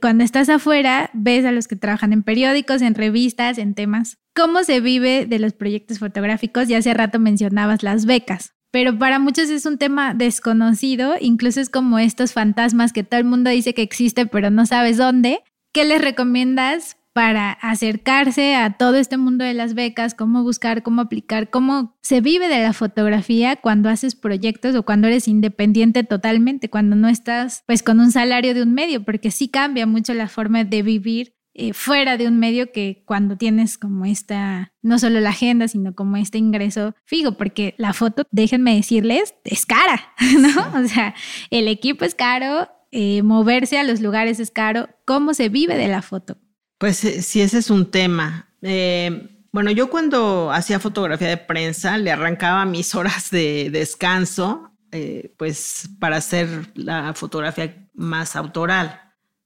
cuando 0.00 0.24
estás 0.24 0.48
afuera 0.48 1.10
ves 1.12 1.44
a 1.44 1.52
los 1.52 1.68
que 1.68 1.76
trabajan 1.76 2.12
en 2.12 2.22
periódicos, 2.22 2.82
en 2.82 2.94
revistas, 2.94 3.58
en 3.58 3.74
temas. 3.74 4.18
¿Cómo 4.34 4.64
se 4.64 4.80
vive 4.80 5.26
de 5.26 5.38
los 5.38 5.52
proyectos 5.52 5.98
fotográficos? 5.98 6.68
Ya 6.68 6.78
hace 6.78 6.92
rato 6.92 7.18
mencionabas 7.18 7.82
las 7.82 8.04
becas, 8.04 8.54
pero 8.70 8.98
para 8.98 9.18
muchos 9.18 9.48
es 9.50 9.66
un 9.66 9.78
tema 9.78 10.14
desconocido, 10.14 11.14
incluso 11.20 11.60
es 11.60 11.70
como 11.70 11.98
estos 11.98 12.32
fantasmas 12.32 12.92
que 12.92 13.04
todo 13.04 13.20
el 13.20 13.26
mundo 13.26 13.50
dice 13.50 13.74
que 13.74 13.82
existe, 13.82 14.26
pero 14.26 14.50
no 14.50 14.66
sabes 14.66 14.96
dónde. 14.96 15.42
¿Qué 15.72 15.84
les 15.84 16.00
recomiendas 16.00 16.96
para 17.14 17.52
acercarse 17.52 18.56
a 18.56 18.76
todo 18.76 18.96
este 18.96 19.16
mundo 19.16 19.44
de 19.44 19.54
las 19.54 19.74
becas, 19.74 20.14
cómo 20.14 20.42
buscar, 20.42 20.82
cómo 20.82 21.00
aplicar, 21.00 21.48
cómo 21.48 21.96
se 22.02 22.20
vive 22.20 22.48
de 22.48 22.60
la 22.60 22.72
fotografía 22.72 23.54
cuando 23.54 23.88
haces 23.88 24.16
proyectos 24.16 24.74
o 24.74 24.82
cuando 24.82 25.06
eres 25.06 25.28
independiente 25.28 26.02
totalmente, 26.02 26.68
cuando 26.68 26.96
no 26.96 27.08
estás 27.08 27.62
pues 27.66 27.84
con 27.84 28.00
un 28.00 28.10
salario 28.10 28.52
de 28.52 28.62
un 28.62 28.74
medio, 28.74 29.04
porque 29.04 29.30
sí 29.30 29.48
cambia 29.48 29.86
mucho 29.86 30.12
la 30.12 30.26
forma 30.26 30.64
de 30.64 30.82
vivir 30.82 31.36
eh, 31.54 31.72
fuera 31.72 32.16
de 32.16 32.26
un 32.26 32.40
medio 32.40 32.72
que 32.72 33.04
cuando 33.06 33.36
tienes 33.36 33.78
como 33.78 34.06
esta, 34.06 34.72
no 34.82 34.98
solo 34.98 35.20
la 35.20 35.30
agenda, 35.30 35.68
sino 35.68 35.94
como 35.94 36.16
este 36.16 36.38
ingreso 36.38 36.96
fijo, 37.04 37.36
porque 37.36 37.76
la 37.78 37.92
foto, 37.92 38.24
déjenme 38.32 38.74
decirles, 38.74 39.36
es 39.44 39.66
cara, 39.66 40.12
¿no? 40.40 40.80
O 40.82 40.88
sea, 40.88 41.14
el 41.50 41.68
equipo 41.68 42.04
es 42.04 42.16
caro, 42.16 42.68
eh, 42.90 43.22
moverse 43.22 43.78
a 43.78 43.84
los 43.84 44.00
lugares 44.00 44.40
es 44.40 44.50
caro, 44.50 44.88
¿cómo 45.04 45.32
se 45.32 45.48
vive 45.48 45.76
de 45.76 45.86
la 45.86 46.02
foto? 46.02 46.38
Pues 46.84 47.02
eh, 47.02 47.22
sí, 47.22 47.40
ese 47.40 47.56
es 47.56 47.70
un 47.70 47.90
tema. 47.90 48.46
Eh, 48.60 49.40
bueno, 49.52 49.70
yo 49.70 49.88
cuando 49.88 50.52
hacía 50.52 50.78
fotografía 50.78 51.28
de 51.28 51.38
prensa 51.38 51.96
le 51.96 52.12
arrancaba 52.12 52.66
mis 52.66 52.94
horas 52.94 53.30
de 53.30 53.70
descanso, 53.70 54.70
eh, 54.92 55.32
pues 55.38 55.88
para 55.98 56.18
hacer 56.18 56.72
la 56.74 57.14
fotografía 57.14 57.88
más 57.94 58.36
autoral, 58.36 59.00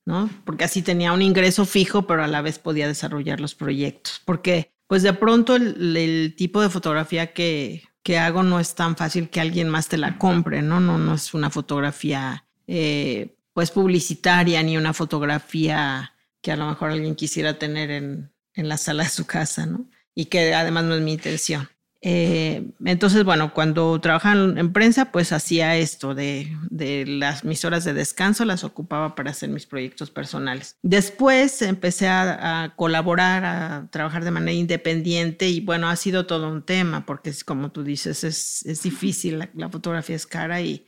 ¿no? 0.05 0.29
Porque 0.44 0.64
así 0.64 0.83
tenía 0.83 1.12
un 1.12 1.22
ingreso 1.22 1.64
fijo, 1.64 2.09
pero 2.09 2.24
a 2.24 2.27
la 2.27 2.42
vez 2.42 2.59
podía 2.59 2.88
desarrollar 2.88 3.38
los 3.38 3.55
proyectos. 3.55 4.20
Porque, 4.24 4.72
pues 4.88 5.05
de 5.05 5.12
pronto 5.12 5.55
el, 5.55 6.35
tipo 6.37 6.61
de 6.61 6.70
fotografía 6.70 7.33
que, 7.35 7.85
que, 8.03 8.18
hago 8.18 8.42
no 8.42 8.59
es 8.59 8.74
tan 8.74 8.96
fácil 8.96 9.31
que 9.31 9.40
alguien 9.40 9.68
más 9.68 9.87
te 9.87 9.96
la 9.96 10.18
compre, 10.18 10.61
¿no? 10.61 10.81
No, 10.81 10.98
no 10.98 11.14
es 11.14 11.33
una 11.35 11.51
fotografía, 11.51 12.46
pues 12.66 13.70
publicitaria 13.70 14.61
ni 14.64 14.77
una 14.77 14.92
fotografía 14.92 16.14
que 16.42 16.53
a 16.53 16.57
lo 16.57 16.66
mejor 16.66 16.90
alguien 16.90 17.14
quisiera 17.14 17.59
tener 17.59 17.90
en, 17.90 18.33
en 18.55 18.68
la 18.68 18.77
sala 18.77 19.05
de 19.05 19.11
su 19.11 19.27
casa, 19.27 19.66
¿no? 19.66 19.88
Y 20.14 20.27
que 20.27 20.55
además 20.55 20.85
no 20.85 20.94
es 20.94 21.03
mi 21.03 21.12
intención. 21.12 21.68
Eh, 22.01 22.70
entonces, 22.85 23.24
bueno, 23.24 23.53
cuando 23.53 24.01
trabajaba 24.01 24.40
en 24.40 24.72
prensa, 24.72 25.11
pues 25.11 25.33
hacía 25.33 25.77
esto 25.77 26.14
de, 26.14 26.57
de, 26.70 27.05
las 27.07 27.44
mis 27.44 27.64
horas 27.64 27.85
de 27.85 27.92
descanso, 27.92 28.44
las 28.44 28.62
ocupaba 28.62 29.16
para 29.16 29.33
hacer 29.33 29.48
mis 29.48 29.66
proyectos 29.66 30.11
personales. 30.11 30.77
Después 30.83 31.61
empecé 31.61 32.07
a, 32.07 32.72
colaborar, 32.77 33.44
a 33.44 33.88
trabajar 33.90 34.24
de 34.24 34.31
manera 34.31 34.53
independiente 34.53 35.48
y 35.48 35.61
bueno, 35.61 35.88
ha 35.88 35.96
sido 35.96 36.27
todo 36.27 36.48
un 36.48 36.62
tema 36.62 37.05
porque 37.05 37.33
como 37.44 37.72
tú 37.72 37.83
dices, 37.83 38.22
es, 38.22 38.64
es 38.64 38.83
difícil, 38.83 39.40
la, 39.40 39.51
la, 39.55 39.68
fotografía 39.68 40.14
es 40.14 40.27
cara 40.27 40.61
y 40.61 40.87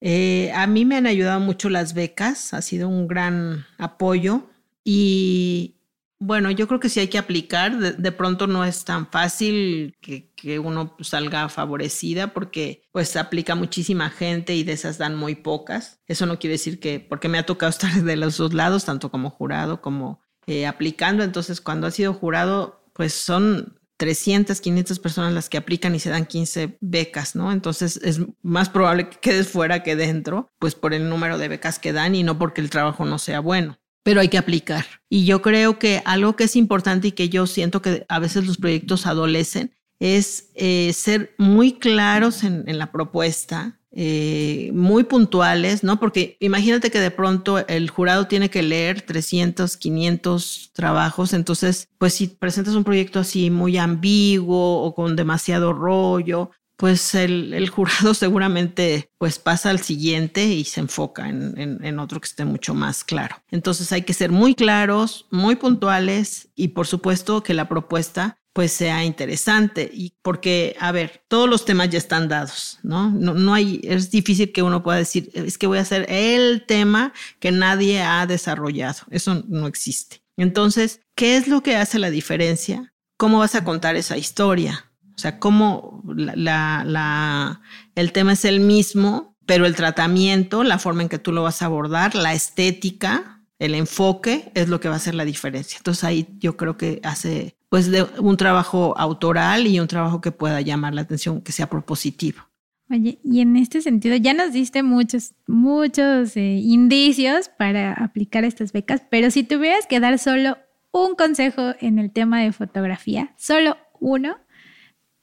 eh, 0.00 0.50
a 0.54 0.66
mí 0.66 0.84
me 0.84 0.96
han 0.96 1.06
ayudado 1.06 1.38
mucho 1.38 1.68
las 1.70 1.94
becas, 1.94 2.52
ha 2.52 2.62
sido 2.62 2.88
un 2.88 3.06
gran 3.06 3.66
apoyo 3.78 4.48
y 4.90 5.76
bueno, 6.18 6.50
yo 6.50 6.66
creo 6.66 6.80
que 6.80 6.88
sí 6.88 6.98
hay 6.98 7.08
que 7.08 7.18
aplicar. 7.18 7.76
De, 7.76 8.12
pronto 8.12 8.46
no 8.46 8.64
es 8.64 8.86
tan 8.86 9.06
fácil 9.06 9.98
que, 10.00 10.32
que, 10.34 10.58
uno 10.58 10.96
salga 11.00 11.50
favorecida 11.50 12.32
porque 12.32 12.80
pues 12.90 13.14
aplica 13.16 13.54
muchísima 13.54 14.08
gente 14.08 14.54
y 14.54 14.62
de 14.62 14.72
esas 14.72 14.96
dan 14.96 15.14
muy 15.14 15.34
pocas. 15.34 16.00
Eso 16.06 16.24
no 16.24 16.38
quiere 16.38 16.52
decir 16.54 16.80
que, 16.80 17.00
porque 17.00 17.28
me 17.28 17.36
ha 17.36 17.44
tocado 17.44 17.68
estar 17.70 17.92
de 17.92 18.16
los 18.16 18.38
dos 18.38 18.54
lados, 18.54 18.86
tanto 18.86 19.10
como 19.10 19.28
jurado 19.28 19.82
como 19.82 20.22
eh, 20.46 20.66
aplicando. 20.66 21.22
Entonces, 21.22 21.60
cuando 21.60 21.86
ha 21.86 21.90
sido 21.90 22.14
jurado, 22.14 22.90
pues 22.94 23.12
son 23.12 23.78
300, 23.98 24.62
500 24.62 24.98
personas 25.00 25.34
las 25.34 25.50
que 25.50 25.58
aplican 25.58 25.94
y 25.94 26.00
se 26.00 26.08
dan 26.08 26.24
15 26.24 26.78
becas, 26.80 27.36
¿no? 27.36 27.52
Entonces 27.52 27.98
es 28.02 28.20
más 28.40 28.70
probable 28.70 29.10
que 29.10 29.18
quedes 29.18 29.48
fuera 29.48 29.82
que 29.82 29.96
dentro, 29.96 30.50
pues 30.58 30.74
por 30.74 30.94
el 30.94 31.10
número 31.10 31.36
de 31.36 31.48
becas 31.48 31.78
que 31.78 31.92
dan 31.92 32.14
y 32.14 32.22
no 32.22 32.38
porque 32.38 32.62
el 32.62 32.70
trabajo 32.70 33.04
no 33.04 33.18
sea 33.18 33.40
bueno 33.40 33.78
pero 34.08 34.22
hay 34.22 34.28
que 34.28 34.38
aplicar. 34.38 34.86
Y 35.10 35.26
yo 35.26 35.42
creo 35.42 35.78
que 35.78 36.00
algo 36.06 36.34
que 36.34 36.44
es 36.44 36.56
importante 36.56 37.08
y 37.08 37.12
que 37.12 37.28
yo 37.28 37.46
siento 37.46 37.82
que 37.82 38.06
a 38.08 38.18
veces 38.18 38.46
los 38.46 38.56
proyectos 38.56 39.04
adolecen 39.04 39.76
es 40.00 40.48
eh, 40.54 40.94
ser 40.94 41.34
muy 41.36 41.72
claros 41.74 42.42
en, 42.42 42.78
la 42.78 42.90
propuesta, 42.90 43.78
eh, 43.92 44.70
muy 44.72 45.04
puntuales, 45.04 45.84
¿no? 45.84 46.00
Porque 46.00 46.38
imagínate 46.40 46.90
que 46.90 47.00
de 47.00 47.10
pronto 47.10 47.58
el 47.68 47.90
jurado 47.90 48.28
tiene 48.28 48.48
que 48.48 48.62
leer 48.62 49.02
300, 49.02 49.76
500 49.76 50.70
trabajos, 50.72 51.34
entonces, 51.34 51.90
pues 51.98 52.14
si 52.14 52.28
presentas 52.28 52.76
un 52.76 52.84
proyecto 52.84 53.20
así 53.20 53.50
muy 53.50 53.76
ambiguo 53.76 54.84
o 54.84 54.94
con 54.94 55.16
demasiado 55.16 55.74
rollo, 55.74 56.50
pues 56.78 57.14
el, 57.16 57.68
jurado 57.68 58.14
seguramente 58.14 59.10
pues 59.18 59.38
pasa 59.38 59.68
al 59.70 59.80
siguiente 59.80 60.46
y 60.46 60.64
se 60.64 60.80
enfoca 60.80 61.28
en, 61.28 61.58
en, 61.60 61.84
en, 61.84 61.98
otro 61.98 62.20
que 62.20 62.28
esté 62.28 62.44
mucho 62.44 62.72
más 62.72 63.04
claro. 63.04 63.36
Entonces 63.50 63.92
hay 63.92 64.02
que 64.02 64.14
ser 64.14 64.30
muy 64.30 64.54
claros, 64.54 65.26
muy 65.30 65.56
puntuales 65.56 66.48
y 66.54 66.68
por 66.68 66.86
supuesto 66.86 67.42
que 67.42 67.52
la 67.52 67.68
propuesta 67.68 68.38
pues 68.52 68.72
sea 68.72 69.04
interesante 69.04 69.90
y 69.92 70.14
porque, 70.22 70.76
a 70.80 70.90
ver, 70.90 71.22
todos 71.28 71.48
los 71.48 71.64
temas 71.64 71.90
ya 71.90 71.98
están 71.98 72.28
dados, 72.28 72.78
¿no? 72.82 73.10
No, 73.10 73.34
no 73.34 73.54
hay, 73.54 73.80
es 73.84 74.10
difícil 74.10 74.52
que 74.52 74.62
uno 74.62 74.82
pueda 74.82 74.98
decir, 74.98 75.30
es 75.34 75.58
que 75.58 75.66
voy 75.66 75.78
a 75.78 75.82
hacer 75.82 76.06
el 76.08 76.64
tema 76.66 77.12
que 77.38 77.52
nadie 77.52 78.02
ha 78.02 78.26
desarrollado. 78.26 79.00
Eso 79.10 79.44
no 79.46 79.66
existe. 79.66 80.22
Entonces, 80.36 81.00
¿qué 81.14 81.36
es 81.36 81.46
lo 81.46 81.62
que 81.62 81.76
hace 81.76 81.98
la 81.98 82.10
diferencia? 82.10 82.92
¿Cómo 83.16 83.38
vas 83.38 83.54
a 83.54 83.64
contar 83.64 83.96
esa 83.96 84.16
historia? 84.16 84.87
O 85.18 85.20
sea, 85.20 85.40
cómo 85.40 86.00
la, 86.06 86.84
la, 86.86 87.60
el 87.96 88.12
tema 88.12 88.34
es 88.34 88.44
el 88.44 88.60
mismo, 88.60 89.34
pero 89.46 89.66
el 89.66 89.74
tratamiento, 89.74 90.62
la 90.62 90.78
forma 90.78 91.02
en 91.02 91.08
que 91.08 91.18
tú 91.18 91.32
lo 91.32 91.42
vas 91.42 91.60
a 91.60 91.64
abordar, 91.64 92.14
la 92.14 92.34
estética, 92.34 93.42
el 93.58 93.74
enfoque 93.74 94.52
es 94.54 94.68
lo 94.68 94.78
que 94.78 94.86
va 94.86 94.94
a 94.94 94.98
hacer 94.98 95.16
la 95.16 95.24
diferencia. 95.24 95.76
Entonces 95.78 96.04
ahí 96.04 96.28
yo 96.38 96.56
creo 96.56 96.76
que 96.76 97.00
hace 97.02 97.56
pues 97.68 97.90
de 97.90 98.04
un 98.20 98.36
trabajo 98.36 98.96
autoral 98.96 99.66
y 99.66 99.80
un 99.80 99.88
trabajo 99.88 100.20
que 100.20 100.30
pueda 100.30 100.60
llamar 100.60 100.94
la 100.94 101.00
atención, 101.00 101.40
que 101.40 101.50
sea 101.50 101.68
propositivo. 101.68 102.42
Oye, 102.88 103.18
y 103.24 103.40
en 103.40 103.56
este 103.56 103.82
sentido 103.82 104.14
ya 104.14 104.34
nos 104.34 104.52
diste 104.52 104.84
muchos, 104.84 105.34
muchos 105.48 106.36
eh, 106.36 106.60
indicios 106.62 107.48
para 107.48 107.92
aplicar 107.92 108.44
estas 108.44 108.70
becas, 108.70 109.02
pero 109.10 109.32
si 109.32 109.42
tuvieras 109.42 109.88
que 109.88 109.98
dar 109.98 110.16
solo 110.20 110.58
un 110.92 111.16
consejo 111.16 111.74
en 111.80 111.98
el 111.98 112.12
tema 112.12 112.40
de 112.40 112.52
fotografía, 112.52 113.34
solo 113.36 113.76
uno, 114.00 114.36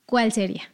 ¿cuál 0.05 0.31
sería? 0.31 0.71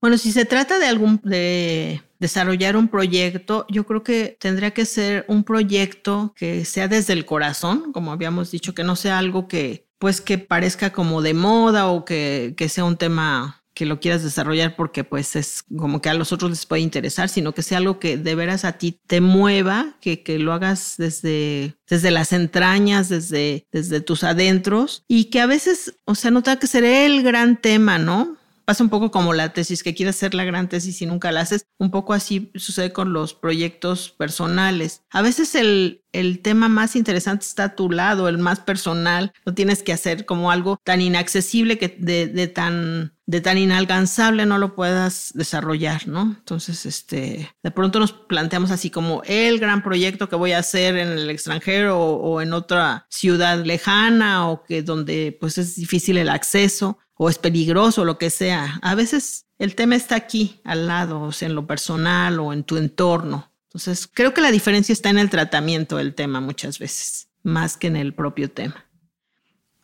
Bueno, 0.00 0.18
si 0.18 0.32
se 0.32 0.44
trata 0.44 0.78
de 0.78 0.86
algún 0.86 1.20
de 1.22 2.02
desarrollar 2.18 2.76
un 2.76 2.88
proyecto, 2.88 3.66
yo 3.68 3.86
creo 3.86 4.02
que 4.02 4.36
tendría 4.40 4.72
que 4.72 4.84
ser 4.84 5.24
un 5.28 5.44
proyecto 5.44 6.34
que 6.36 6.64
sea 6.64 6.88
desde 6.88 7.12
el 7.12 7.24
corazón, 7.24 7.92
como 7.92 8.10
habíamos 8.10 8.50
dicho, 8.50 8.74
que 8.74 8.84
no 8.84 8.96
sea 8.96 9.18
algo 9.18 9.46
que 9.46 9.86
pues 9.98 10.20
que 10.20 10.38
parezca 10.38 10.90
como 10.90 11.22
de 11.22 11.32
moda 11.32 11.86
o 11.86 12.04
que, 12.04 12.54
que 12.56 12.68
sea 12.68 12.82
un 12.84 12.96
tema 12.96 13.61
que 13.82 13.86
lo 13.86 13.98
quieras 13.98 14.22
desarrollar 14.22 14.76
porque 14.76 15.02
pues 15.02 15.34
es 15.34 15.64
como 15.76 16.00
que 16.00 16.08
a 16.08 16.14
los 16.14 16.30
otros 16.30 16.52
les 16.52 16.66
puede 16.66 16.82
interesar, 16.82 17.28
sino 17.28 17.52
que 17.52 17.62
sea 17.62 17.78
algo 17.78 17.98
que 17.98 18.16
de 18.16 18.36
veras 18.36 18.64
a 18.64 18.78
ti 18.78 18.96
te 19.08 19.20
mueva, 19.20 19.96
que, 20.00 20.22
que 20.22 20.38
lo 20.38 20.52
hagas 20.52 20.94
desde, 20.98 21.74
desde 21.88 22.12
las 22.12 22.32
entrañas, 22.32 23.08
desde, 23.08 23.66
desde 23.72 24.00
tus 24.00 24.22
adentros 24.22 25.04
y 25.08 25.30
que 25.30 25.40
a 25.40 25.46
veces, 25.46 25.96
o 26.04 26.14
sea, 26.14 26.30
no 26.30 26.44
tenga 26.44 26.60
que 26.60 26.68
ser 26.68 26.84
el 26.84 27.24
gran 27.24 27.60
tema, 27.60 27.98
¿no? 27.98 28.36
Pasa 28.64 28.84
un 28.84 28.90
poco 28.90 29.10
como 29.10 29.32
la 29.32 29.52
tesis, 29.52 29.82
que 29.82 29.94
quieres 29.94 30.16
hacer 30.16 30.34
la 30.34 30.44
gran 30.44 30.68
tesis 30.68 31.02
y 31.02 31.06
nunca 31.06 31.32
la 31.32 31.40
haces. 31.40 31.66
Un 31.78 31.90
poco 31.90 32.12
así 32.12 32.50
sucede 32.54 32.92
con 32.92 33.12
los 33.12 33.34
proyectos 33.34 34.10
personales. 34.10 35.02
A 35.10 35.22
veces 35.22 35.54
el, 35.54 36.02
el 36.12 36.40
tema 36.40 36.68
más 36.68 36.94
interesante 36.94 37.44
está 37.44 37.64
a 37.64 37.74
tu 37.74 37.90
lado, 37.90 38.28
el 38.28 38.38
más 38.38 38.60
personal. 38.60 39.32
Lo 39.44 39.54
tienes 39.54 39.82
que 39.82 39.92
hacer 39.92 40.26
como 40.26 40.50
algo 40.50 40.78
tan 40.84 41.00
inaccesible 41.00 41.78
que 41.78 41.96
de, 41.98 42.26
de 42.26 42.48
tan 42.48 43.14
de 43.24 43.40
tan 43.40 43.56
inalcanzable 43.56 44.46
no 44.46 44.58
lo 44.58 44.74
puedas 44.74 45.30
desarrollar, 45.34 46.08
¿no? 46.08 46.22
Entonces, 46.38 46.84
este, 46.84 47.50
de 47.62 47.70
pronto 47.70 48.00
nos 48.00 48.12
planteamos 48.12 48.70
así 48.70 48.90
como 48.90 49.22
el 49.24 49.58
gran 49.60 49.82
proyecto 49.82 50.28
que 50.28 50.36
voy 50.36 50.52
a 50.52 50.58
hacer 50.58 50.96
en 50.96 51.08
el 51.08 51.30
extranjero 51.30 51.98
o, 51.98 52.16
o 52.16 52.40
en 52.42 52.52
otra 52.52 53.06
ciudad 53.08 53.64
lejana 53.64 54.50
o 54.50 54.64
que 54.64 54.82
donde 54.82 55.36
pues 55.40 55.56
es 55.56 55.76
difícil 55.76 56.18
el 56.18 56.28
acceso 56.28 56.98
o 57.14 57.28
es 57.28 57.38
peligroso, 57.38 58.04
lo 58.04 58.18
que 58.18 58.30
sea. 58.30 58.78
A 58.82 58.94
veces 58.94 59.46
el 59.58 59.74
tema 59.74 59.96
está 59.96 60.16
aquí, 60.16 60.60
al 60.64 60.86
lado, 60.86 61.20
o 61.20 61.32
sea, 61.32 61.48
en 61.48 61.54
lo 61.54 61.66
personal 61.66 62.40
o 62.40 62.52
en 62.52 62.64
tu 62.64 62.76
entorno. 62.76 63.52
Entonces, 63.68 64.08
creo 64.12 64.34
que 64.34 64.40
la 64.40 64.50
diferencia 64.50 64.92
está 64.92 65.10
en 65.10 65.18
el 65.18 65.30
tratamiento 65.30 65.96
del 65.96 66.14
tema 66.14 66.40
muchas 66.40 66.78
veces, 66.78 67.28
más 67.42 67.76
que 67.76 67.86
en 67.86 67.96
el 67.96 68.12
propio 68.12 68.50
tema. 68.50 68.86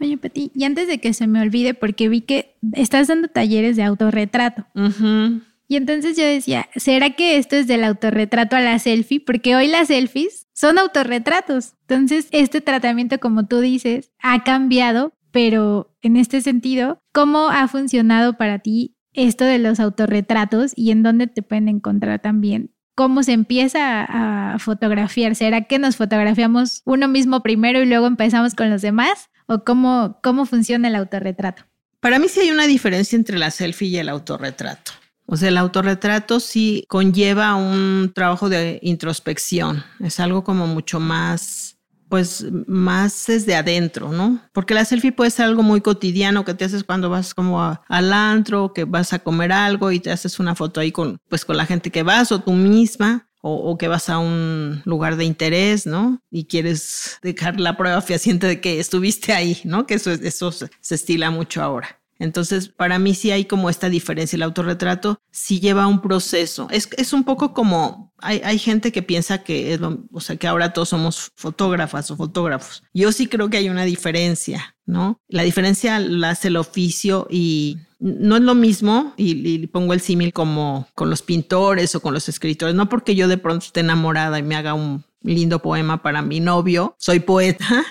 Oye, 0.01 0.17
Pati, 0.17 0.53
y 0.55 0.64
antes 0.64 0.87
de 0.87 0.99
que 0.99 1.12
se 1.12 1.27
me 1.27 1.41
olvide, 1.41 1.75
porque 1.75 2.09
vi 2.09 2.21
que 2.21 2.57
estás 2.75 3.09
dando 3.09 3.29
talleres 3.29 3.77
de 3.77 3.83
autorretrato. 3.83 4.67
Uh 4.75 4.88
-huh. 4.88 5.43
Y 5.71 5.77
entonces 5.77 6.17
yo 6.17 6.25
decía, 6.25 6.69
¿será 6.77 7.11
que 7.11 7.37
esto 7.37 7.57
es 7.57 7.67
del 7.67 7.85
autorretrato 7.85 8.57
a 8.57 8.61
la 8.61 8.79
selfie? 8.79 9.21
Porque 9.21 9.55
hoy 9.55 9.67
las 9.67 9.88
selfies 9.88 10.47
son 10.55 10.79
autorretratos. 10.79 11.75
Entonces, 11.83 12.29
este 12.31 12.62
tratamiento, 12.62 13.21
como 13.21 13.47
tú 13.47 13.61
dices, 13.61 14.12
ha 14.19 14.45
cambiado, 14.45 15.12
pero 15.31 15.95
en 16.03 16.17
este 16.17 16.41
sentido, 16.41 17.01
¿cómo 17.12 17.49
ha 17.49 17.69
funcionado 17.69 18.37
para 18.37 18.59
ti 18.59 18.97
esto 19.12 19.45
de 19.45 19.59
los 19.59 19.81
autorretratos 19.81 20.73
y 20.77 20.91
en 20.91 21.03
dónde 21.03 21.27
te 21.27 21.43
pueden 21.43 21.69
encontrar 21.69 22.21
también 22.21 22.73
cómo 22.99 23.23
se 23.23 23.31
empieza 23.31 24.05
a 24.09 24.59
fotografiar. 24.59 25.37
¿Será 25.37 25.67
que 25.67 25.79
nos 25.79 25.95
fotografiamos 25.95 26.83
uno 26.85 27.07
mismo 27.07 27.45
primero 27.45 27.81
y 27.81 27.87
luego 27.87 28.09
empezamos 28.09 28.57
con 28.57 28.71
los 28.71 28.83
demás? 28.83 29.31
¿O 29.47 29.62
cómo, 29.62 30.19
cómo 30.21 30.47
funciona 30.47 30.88
el 30.88 30.97
autorretrato? 30.97 31.62
Para 32.01 32.19
mí 32.19 32.27
sí 32.29 32.41
hay 32.41 32.51
una 32.51 32.67
diferencia 32.67 33.14
entre 33.14 33.38
la 33.38 33.53
selfie 33.53 33.87
y 33.87 33.99
el 33.99 34.09
autorretrato. 34.09 34.91
O 35.27 35.37
sea, 35.37 35.49
el 35.49 35.59
autorretrato 35.59 36.41
sí 36.41 36.85
conlleva 36.88 37.55
un 37.55 38.11
trabajo 38.12 38.49
de 38.49 38.81
introspección. 38.83 39.85
Es 40.01 40.19
algo 40.19 40.43
como 40.43 40.67
mucho 40.67 40.99
más, 40.99 41.78
pues 42.09 42.47
más 42.66 43.25
desde 43.27 43.55
adentro, 43.55 44.12
¿no? 44.12 44.40
Porque 44.53 44.75
la 44.75 44.85
selfie 44.85 45.12
puede 45.12 45.31
ser 45.31 45.47
algo 45.47 45.62
muy 45.62 45.81
cotidiano 45.81 46.44
que 46.44 46.55
te 46.55 46.64
haces 46.64 46.85
cuando 46.85 47.11
vas 47.11 47.35
como 47.35 47.79
al 47.87 48.12
antro, 48.12 48.73
que 48.73 48.85
vas 48.85 49.12
a 49.12 49.18
comer 49.18 49.53
algo 49.53 49.92
y 49.92 50.01
te 50.01 50.11
haces 50.11 50.38
una 50.38 50.55
foto 50.55 50.81
ahí 50.81 50.92
con, 50.92 51.18
pues 51.29 51.44
con 51.44 51.57
la 51.57 51.66
gente 51.66 51.90
que 51.90 52.03
vas 52.03 52.33
o 52.33 52.40
tú 52.40 52.53
misma. 52.53 53.25
O, 53.40 53.79
que 53.79 53.87
vas 53.87 54.09
a 54.11 54.18
un 54.18 54.83
lugar 54.85 55.16
de 55.16 55.25
interés, 55.25 55.87
¿no? 55.87 56.21
Y 56.29 56.47
quieres 56.47 57.18
dejar 57.23 57.59
la 57.61 57.77
prueba 57.77 58.03
fehaciente 58.03 58.49
de 58.49 58.61
que 58.61 58.81
estuviste 58.81 59.33
ahí, 59.33 59.61
¿no? 59.64 59.87
Que 59.87 59.94
eso, 59.94 60.11
eso 60.11 60.51
se 60.51 60.94
estila 60.94 61.31
mucho 61.31 61.62
ahora. 61.62 62.01
Entonces, 62.18 62.68
para 62.68 62.98
mí 62.98 63.14
sí 63.14 63.31
hay 63.31 63.44
como 63.44 63.70
esta 63.70 63.88
diferencia. 63.88 64.37
El 64.37 64.42
autorretrato 64.42 65.20
sí 65.31 65.61
lleva 65.61 65.87
un 65.87 66.00
proceso. 66.00 66.68
Es, 66.70 66.88
es 66.96 67.12
un 67.12 67.24
poco 67.24 67.52
como, 67.54 68.12
hay, 68.18 68.40
hay, 68.44 68.59
gente 68.59 68.90
que 68.90 69.02
piensa 69.02 69.44
que 69.44 69.74
es 69.74 69.81
o 69.81 70.20
sea, 70.20 70.37
que 70.37 70.48
ahora 70.48 70.72
todos 70.72 70.88
somos 70.88 71.31
fotógrafas 71.37 72.11
o 72.11 72.16
fotógrafos. 72.16 72.83
Yo 72.92 73.12
sí 73.12 73.28
creo 73.28 73.48
que 73.50 73.59
hay 73.59 73.68
una 73.68 73.85
diferencia, 73.85 74.74
¿no? 74.85 75.20
La 75.28 75.42
diferencia 75.42 76.00
la 76.00 76.31
hace 76.31 76.48
el 76.48 76.57
oficio 76.57 77.28
y 77.31 77.78
no 78.00 78.37
es 78.37 78.42
lo 78.42 78.54
mismo, 78.54 79.12
y, 79.16 79.48
y 79.48 79.66
pongo 79.66 79.92
el 79.92 80.00
símil 80.00 80.33
como 80.33 80.87
con 80.94 81.11
los 81.11 81.22
pintores 81.22 81.94
o 81.96 82.00
con 82.00 82.14
los 82.14 82.28
escritores, 82.28 82.74
no 82.76 82.88
porque 82.88 83.16
yo 83.16 83.26
de 83.26 83.38
pronto 83.38 83.66
esté 83.66 83.81
enamorada 83.81 84.38
y 84.38 84.42
me 84.42 84.54
haga 84.54 84.74
un 84.74 85.04
lindo 85.22 85.61
poema 85.61 86.02
para 86.02 86.22
mi 86.22 86.40
novio, 86.40 86.94
soy 86.98 87.20
poeta, 87.20 87.85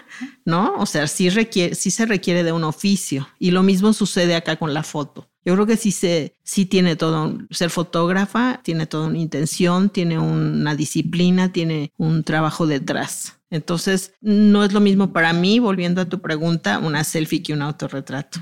¿no? 0.45 0.75
O 0.77 0.85
sea, 0.85 1.07
sí, 1.07 1.29
se 1.29 2.05
requiere 2.05 2.43
de 2.43 2.51
un 2.51 2.63
oficio. 2.63 3.27
Y 3.39 3.51
lo 3.51 3.63
mismo 3.63 3.93
sucede 3.93 4.35
acá 4.35 4.55
con 4.55 4.73
la 4.73 4.83
foto. 4.83 5.29
Yo 5.45 5.53
creo 5.53 5.65
que 5.65 5.77
sí, 5.77 5.91
se, 5.91 6.35
sí 6.43 6.65
tiene 6.65 6.97
todo, 6.97 7.37
ser 7.51 7.69
fotógrafa 7.69 8.59
tiene 8.63 8.85
toda 8.85 9.07
una 9.07 9.17
intención, 9.17 9.89
tiene 9.89 10.19
una 10.19 10.75
disciplina, 10.75 11.53
tiene 11.53 11.93
un 11.97 12.23
trabajo 12.23 12.67
detrás. 12.67 13.39
Entonces, 13.49 14.13
no 14.19 14.65
es 14.65 14.73
lo 14.73 14.81
mismo 14.81 15.13
para 15.13 15.31
mí, 15.31 15.59
volviendo 15.59 16.01
a 16.01 16.09
tu 16.09 16.19
pregunta, 16.19 16.79
una 16.79 17.05
selfie 17.05 17.41
que 17.41 17.53
un 17.53 17.61
autorretrato. 17.61 18.39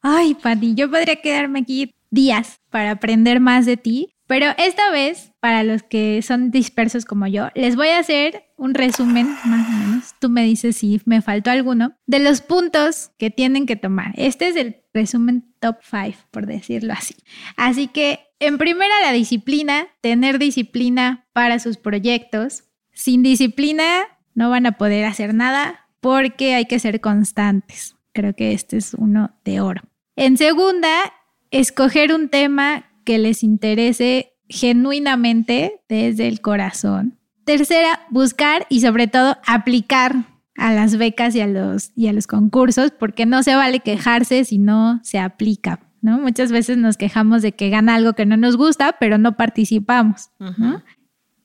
Ay, 0.00 0.34
Pati, 0.34 0.74
yo 0.74 0.90
podría 0.90 1.16
quedarme 1.16 1.60
aquí 1.60 1.94
días 2.10 2.60
para 2.70 2.92
aprender 2.92 3.40
más 3.40 3.66
de 3.66 3.76
ti, 3.76 4.16
pero 4.28 4.52
esta 4.58 4.90
vez, 4.90 5.32
para 5.40 5.64
los 5.64 5.82
que 5.82 6.20
son 6.20 6.50
dispersos 6.50 7.06
como 7.06 7.26
yo, 7.26 7.48
les 7.54 7.76
voy 7.76 7.88
a 7.88 7.98
hacer 7.98 8.44
un 8.58 8.74
resumen, 8.74 9.26
más 9.46 9.66
o 9.66 9.72
menos. 9.72 10.14
Tú 10.20 10.28
me 10.28 10.44
dices 10.44 10.76
si 10.76 11.00
me 11.06 11.22
faltó 11.22 11.50
alguno, 11.50 11.96
de 12.06 12.18
los 12.18 12.42
puntos 12.42 13.10
que 13.18 13.30
tienen 13.30 13.64
que 13.64 13.74
tomar. 13.74 14.12
Este 14.16 14.48
es 14.48 14.56
el 14.56 14.82
resumen 14.92 15.50
top 15.60 15.78
5, 15.82 16.18
por 16.30 16.44
decirlo 16.44 16.92
así. 16.92 17.14
Así 17.56 17.88
que, 17.88 18.20
en 18.38 18.58
primera, 18.58 18.92
la 19.02 19.12
disciplina, 19.12 19.88
tener 20.02 20.38
disciplina 20.38 21.26
para 21.32 21.58
sus 21.58 21.78
proyectos. 21.78 22.64
Sin 22.92 23.22
disciplina 23.22 24.04
no 24.34 24.50
van 24.50 24.66
a 24.66 24.72
poder 24.72 25.06
hacer 25.06 25.32
nada 25.32 25.88
porque 26.00 26.54
hay 26.54 26.66
que 26.66 26.78
ser 26.78 27.00
constantes. 27.00 27.96
Creo 28.12 28.34
que 28.34 28.52
este 28.52 28.76
es 28.76 28.92
uno 28.92 29.34
de 29.42 29.62
oro. 29.62 29.80
En 30.16 30.36
segunda, 30.36 31.14
escoger 31.50 32.12
un 32.12 32.28
tema 32.28 32.87
que 33.08 33.16
les 33.16 33.42
interese 33.42 34.34
genuinamente 34.50 35.80
desde 35.88 36.28
el 36.28 36.42
corazón. 36.42 37.18
Tercera, 37.46 38.00
buscar 38.10 38.66
y 38.68 38.82
sobre 38.82 39.06
todo 39.06 39.38
aplicar 39.46 40.26
a 40.58 40.74
las 40.74 40.98
becas 40.98 41.34
y 41.34 41.40
a 41.40 41.46
los, 41.46 41.90
y 41.96 42.08
a 42.08 42.12
los 42.12 42.26
concursos, 42.26 42.90
porque 42.90 43.24
no 43.24 43.42
se 43.42 43.54
vale 43.54 43.80
quejarse 43.80 44.44
si 44.44 44.58
no 44.58 45.00
se 45.02 45.18
aplica. 45.18 45.80
¿no? 46.02 46.18
Muchas 46.18 46.52
veces 46.52 46.76
nos 46.76 46.98
quejamos 46.98 47.40
de 47.40 47.52
que 47.52 47.70
gana 47.70 47.94
algo 47.94 48.12
que 48.12 48.26
no 48.26 48.36
nos 48.36 48.58
gusta, 48.58 48.96
pero 49.00 49.16
no 49.16 49.38
participamos. 49.38 50.28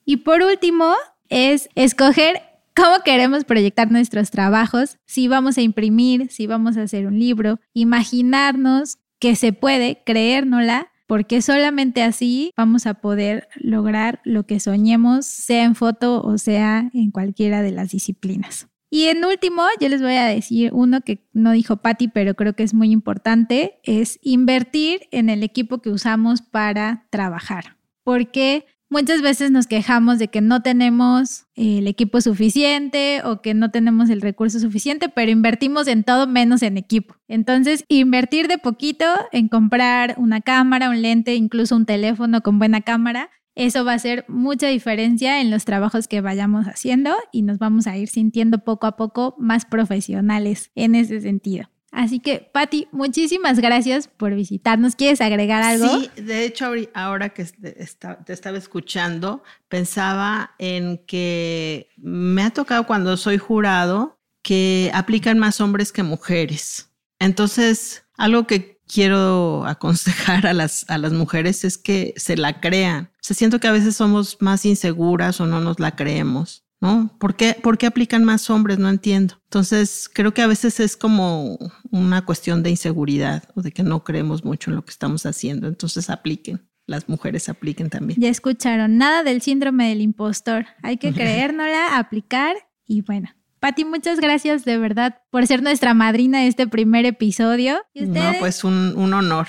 Y 0.04 0.18
por 0.18 0.42
último, 0.42 0.94
es 1.30 1.70
escoger 1.76 2.42
cómo 2.76 2.98
queremos 3.06 3.46
proyectar 3.46 3.90
nuestros 3.90 4.32
trabajos, 4.32 4.98
si 5.06 5.30
vamos 5.30 5.58
a 5.58 5.62
imprimir, 5.62 6.30
si 6.30 6.46
vamos 6.46 6.76
a 6.76 6.82
hacer 6.82 7.08
un 7.08 7.18
libro, 7.18 7.62
imaginarnos 7.74 8.98
que 9.18 9.38
se 9.38 9.54
puede, 9.54 10.04
creérnosla 10.06 10.90
porque 11.14 11.44
solamente 11.44 12.02
así 12.02 12.52
vamos 12.58 12.88
a 12.88 12.96
poder 12.96 13.48
lograr 13.58 14.20
lo 14.24 14.48
que 14.48 14.60
soñemos, 14.60 15.28
sea 15.28 15.64
en 15.64 15.76
foto 15.76 16.24
o 16.24 16.40
sea 16.40 16.90
en 16.92 17.12
cualquiera 17.12 17.62
de 17.62 17.70
las 17.70 17.92
disciplinas. 17.92 18.68
Y 18.90 19.04
en 19.10 19.24
último, 19.24 19.62
yo 19.80 19.90
les 19.90 20.02
voy 20.02 20.16
a 20.16 20.26
decir 20.26 20.72
uno 20.74 21.02
que 21.02 21.24
no 21.32 21.52
dijo 21.52 21.78
Patty, 21.78 22.08
pero 22.08 22.34
creo 22.34 22.56
que 22.56 22.64
es 22.64 22.74
muy 22.74 22.90
importante, 22.90 23.80
es 23.84 24.18
invertir 24.24 25.02
en 25.12 25.30
el 25.30 25.44
equipo 25.44 25.84
que 25.84 25.92
usamos 25.92 26.42
para 26.42 27.06
trabajar. 27.12 27.78
Porque 28.04 28.66
Muchas 28.94 29.24
veces 29.24 29.50
nos 29.50 29.66
quejamos 29.66 30.20
de 30.20 30.28
que 30.28 30.40
no 30.40 30.62
tenemos 30.62 31.48
el 31.56 31.88
equipo 31.88 32.22
suficiente 32.22 33.24
o 33.26 33.42
que 33.42 33.56
no 33.56 33.72
tenemos 33.72 34.12
el 34.12 34.22
recurso 34.22 34.60
suficiente, 34.60 35.10
pero 35.10 35.32
invertimos 35.32 35.88
en 35.88 36.04
todo 36.04 36.28
menos 36.28 36.62
en 36.62 36.78
equipo. 36.78 37.16
Entonces, 37.28 37.86
invertir 37.88 38.48
de 38.48 38.60
poquito 38.60 39.06
en 39.32 39.48
comprar 39.48 40.14
una 40.20 40.42
cámara, 40.42 40.92
un 40.92 41.02
lente, 41.02 41.34
incluso 41.34 41.76
un 41.76 41.88
teléfono 41.88 42.42
con 42.42 42.60
buena 42.60 42.82
cámara, 42.82 43.32
eso 43.56 43.84
va 43.84 43.94
a 43.94 43.96
hacer 43.96 44.26
mucha 44.28 44.68
diferencia 44.68 45.42
en 45.42 45.50
los 45.50 45.66
trabajos 45.66 46.08
que 46.08 46.22
vayamos 46.22 46.68
haciendo 46.68 47.16
y 47.32 47.42
nos 47.42 47.58
vamos 47.58 47.88
a 47.88 47.98
ir 47.98 48.10
sintiendo 48.10 48.60
poco 48.60 48.86
a 48.86 48.96
poco 48.96 49.34
más 49.40 49.66
profesionales 49.66 50.70
en 50.76 50.94
ese 50.94 51.20
sentido. 51.20 51.73
Así 51.94 52.20
que, 52.20 52.50
Patti, 52.52 52.88
muchísimas 52.92 53.60
gracias 53.60 54.08
por 54.08 54.34
visitarnos. 54.34 54.96
¿Quieres 54.96 55.22
agregar 55.22 55.62
algo? 55.62 55.88
Sí, 55.88 56.10
de 56.20 56.44
hecho, 56.44 56.72
ahora 56.96 57.30
que 57.30 57.46
te 57.46 58.34
estaba 58.34 58.58
escuchando, 58.58 59.44
pensaba 59.70 60.56
en 60.58 60.98
que 61.06 61.90
me 61.98 62.42
ha 62.42 62.50
tocado 62.50 62.88
cuando 62.88 63.16
soy 63.16 63.38
jurado 63.38 64.18
que 64.42 64.90
aplican 64.96 65.38
más 65.38 65.62
hombres 65.62 65.92
que 65.92 66.02
mujeres. 66.02 66.90
Entonces, 67.20 68.04
algo 68.18 68.48
que 68.48 68.80
quiero 68.92 69.64
aconsejar 69.68 70.48
a 70.48 70.54
las, 70.54 70.90
a 70.90 70.98
las 70.98 71.14
mujeres 71.14 71.64
es 71.64 71.78
que 71.78 72.16
se 72.18 72.36
la 72.36 72.60
crean. 72.60 73.12
Se 73.22 73.36
siento 73.36 73.60
que 73.60 73.68
a 73.68 73.72
veces 73.72 73.96
somos 73.96 74.38
más 74.40 74.66
inseguras 74.66 75.40
o 75.40 75.46
no 75.46 75.60
nos 75.60 75.80
la 75.80 75.96
creemos. 75.96 76.64
¿No? 76.84 77.10
¿Por 77.18 77.36
qué, 77.36 77.56
¿Por 77.64 77.78
qué 77.78 77.88
aplican 77.88 78.26
más 78.26 78.50
hombres? 78.50 78.78
No 78.78 78.90
entiendo. 78.90 79.36
Entonces, 79.46 80.10
creo 80.14 80.34
que 80.34 80.42
a 80.42 80.48
veces 80.48 80.82
es 80.82 80.98
como 80.98 81.58
una 81.92 82.26
cuestión 82.26 82.62
de 82.62 82.72
inseguridad 82.72 83.44
o 83.56 83.62
de 83.62 83.72
que 83.72 83.84
no 83.84 84.04
creemos 84.04 84.44
mucho 84.44 84.70
en 84.70 84.76
lo 84.76 84.84
que 84.84 84.92
estamos 84.92 85.26
haciendo. 85.26 85.68
Entonces, 85.68 86.10
apliquen. 86.10 86.68
Las 86.86 87.08
mujeres 87.08 87.48
apliquen 87.48 87.90
también. 87.90 88.20
Ya 88.20 88.28
escucharon, 88.28 88.98
nada 88.98 89.24
del 89.24 89.42
síndrome 89.42 89.88
del 89.88 90.02
impostor. 90.02 90.66
Hay 90.82 90.98
que 90.98 91.14
creérnosla, 91.14 91.98
aplicar 91.98 92.58
y 92.86 93.02
bueno. 93.02 93.30
Pati, 93.62 93.86
muchas 93.86 94.20
gracias 94.20 94.66
de 94.66 94.78
verdad 94.78 95.22
por 95.32 95.48
ser 95.48 95.64
nuestra 95.64 95.94
madrina 95.94 96.42
de 96.42 96.48
este 96.48 96.68
primer 96.68 97.06
episodio. 97.06 97.78
No, 97.96 98.34
pues 98.40 98.66
un, 98.66 98.94
un 98.98 99.14
honor. 99.14 99.48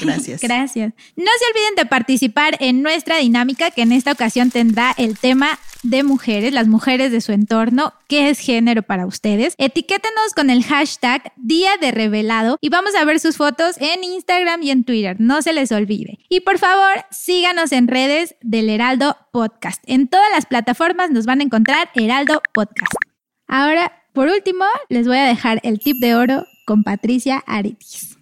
Gracias. 0.00 0.40
Gracias. 0.42 0.92
No 1.16 1.24
se 1.38 1.46
olviden 1.52 1.74
de 1.76 1.86
participar 1.86 2.56
en 2.60 2.82
nuestra 2.82 3.18
dinámica 3.18 3.70
que 3.70 3.82
en 3.82 3.92
esta 3.92 4.12
ocasión 4.12 4.50
tendrá 4.50 4.94
el 4.96 5.18
tema 5.18 5.58
de 5.82 6.02
mujeres, 6.02 6.52
las 6.52 6.66
mujeres 6.66 7.12
de 7.12 7.20
su 7.20 7.32
entorno, 7.32 7.92
qué 8.08 8.30
es 8.30 8.38
género 8.38 8.82
para 8.82 9.06
ustedes. 9.06 9.54
Etiquétenos 9.58 10.32
con 10.34 10.50
el 10.50 10.64
hashtag 10.64 11.32
Día 11.36 11.76
de 11.80 11.92
Revelado 11.92 12.58
y 12.60 12.70
vamos 12.70 12.94
a 12.94 13.04
ver 13.04 13.20
sus 13.20 13.36
fotos 13.36 13.76
en 13.78 14.02
Instagram 14.02 14.62
y 14.62 14.70
en 14.70 14.84
Twitter, 14.84 15.16
no 15.18 15.42
se 15.42 15.52
les 15.52 15.70
olvide. 15.72 16.18
Y 16.28 16.40
por 16.40 16.58
favor, 16.58 17.04
síganos 17.10 17.72
en 17.72 17.88
redes 17.88 18.34
del 18.40 18.70
Heraldo 18.70 19.16
Podcast. 19.30 19.82
En 19.86 20.08
todas 20.08 20.30
las 20.32 20.46
plataformas 20.46 21.10
nos 21.10 21.26
van 21.26 21.40
a 21.40 21.44
encontrar 21.44 21.90
Heraldo 21.94 22.40
Podcast. 22.52 22.94
Ahora, 23.46 23.92
por 24.14 24.28
último, 24.28 24.64
les 24.88 25.06
voy 25.06 25.18
a 25.18 25.24
dejar 25.24 25.60
el 25.64 25.80
tip 25.80 25.98
de 26.00 26.14
oro 26.14 26.46
con 26.64 26.82
Patricia 26.82 27.42
Aretis. 27.46 28.13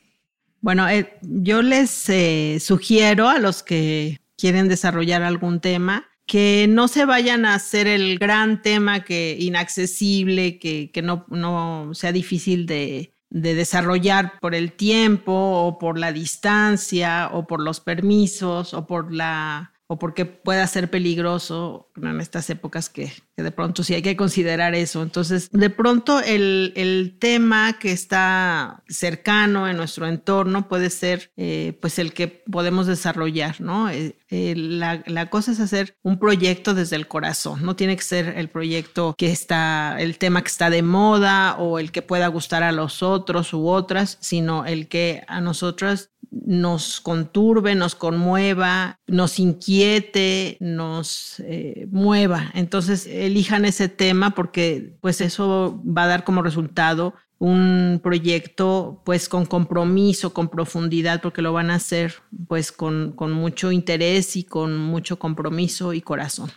Bueno, 0.63 0.89
eh, 0.89 1.19
yo 1.23 1.61
les 1.61 2.09
eh, 2.09 2.59
sugiero 2.61 3.29
a 3.29 3.39
los 3.39 3.65
que 3.65 4.21
quieren 4.39 4.69
desarrollar 4.69 5.23
algún 5.23 5.61
tema 5.61 6.09
que 6.25 6.67
no 6.69 6.87
se 6.87 7.05
vayan 7.05 7.45
a 7.45 7.57
hacer 7.57 7.89
el 7.89 8.17
gran 8.17 8.63
tema 8.63 9.03
que 9.03 9.37
inaccesible, 9.39 10.61
que, 10.61 10.91
no, 11.03 11.27
no, 11.29 11.91
sea 11.95 12.13
difícil 12.13 12.67
de, 12.67 13.13
de 13.29 13.55
desarrollar 13.57 14.39
por 14.41 14.55
el 14.55 14.73
tiempo 14.73 15.33
o 15.33 15.79
por 15.81 15.99
la 15.99 16.13
distancia 16.13 17.29
o 17.33 17.45
por 17.49 17.61
los 17.61 17.81
permisos 17.81 18.73
o 18.73 18.87
por 18.87 19.13
la 19.13 19.73
o 19.87 19.99
porque 19.99 20.25
pueda 20.25 20.67
ser 20.67 20.91
peligroso 20.91 21.91
en 21.97 22.21
estas 22.21 22.49
épocas 22.51 22.89
que, 22.89 23.13
de 23.37 23.51
pronto 23.51 23.83
sí 23.83 23.95
hay 23.95 24.03
que 24.03 24.17
considerar 24.17 24.75
eso. 24.75 25.03
Entonces, 25.03 25.51
de 25.51 25.71
pronto 25.71 26.21
el, 26.21 26.73
el 26.77 27.17
tema 27.19 27.79
que 27.79 27.93
está 27.93 28.83
cercano 28.89 29.69
en 29.69 29.77
nuestro 29.77 30.07
entorno 30.07 30.69
puede 30.69 30.91
ser 30.91 31.33
eh, 31.37 31.77
pues 31.81 31.99
el 31.99 32.13
que 32.13 32.29
podemos 32.29 32.87
desarrollar, 32.87 33.61
¿no? 33.61 33.91
Eh, 33.91 34.17
eh, 34.31 34.55
la, 34.57 35.03
la, 35.07 35.29
cosa 35.29 35.53
es 35.53 35.61
hacer 35.61 35.99
un 36.03 36.19
proyecto 36.19 36.73
desde 36.73 36.97
el 36.97 37.07
corazón, 37.07 37.63
no 37.63 37.77
tiene 37.77 37.97
que 37.97 38.03
ser 38.03 38.35
el 38.39 38.49
proyecto 38.49 39.15
que 39.19 39.31
está, 39.31 39.97
el 39.99 40.17
tema 40.17 40.41
que 40.43 40.49
está 40.49 40.71
de 40.71 40.83
moda 40.83 41.57
o 41.59 41.79
el 41.79 41.93
que 41.93 42.01
pueda 42.01 42.29
gustar 42.29 42.63
a 42.63 42.73
los 42.73 43.03
otros 43.03 43.53
u 43.53 43.69
otras, 43.69 44.17
sino 44.21 44.65
el 44.65 44.89
que 44.89 45.23
a 45.29 45.41
nosotras 45.41 46.13
nos 46.33 47.01
conturbe, 47.01 47.75
nos 47.75 47.95
conmueva, 47.95 48.99
nos 49.07 49.39
inquiete, 49.39 50.57
nos 50.61 51.41
eh, 51.41 51.87
mueva. 51.91 52.51
Entonces, 52.55 53.07
elijan 53.07 53.65
ese 53.65 53.89
tema 53.89 54.35
porque 54.35 54.97
pues 55.01 55.21
eso 55.21 55.81
va 55.87 56.05
a 56.05 56.09
dar 56.09 56.25
como 56.25 56.43
resultado 56.43 57.15
un 57.39 58.01
proyecto 58.03 59.03
pues 59.05 59.29
con 59.29 59.47
compromiso, 59.47 60.33
con 60.33 60.49
profundidad, 60.49 61.21
porque 61.21 61.43
lo 61.43 61.53
van 61.53 61.71
a 61.71 61.75
hacer 61.75 62.15
pues 62.47 62.73
con, 62.73 63.13
con 63.13 63.33
mucho 63.33 63.73
interés 63.73 64.37
y 64.37 64.45
con 64.45 64.79
mucho 64.79 65.19
compromiso 65.19 65.93
y 65.93 66.01
corazón. 66.01 66.51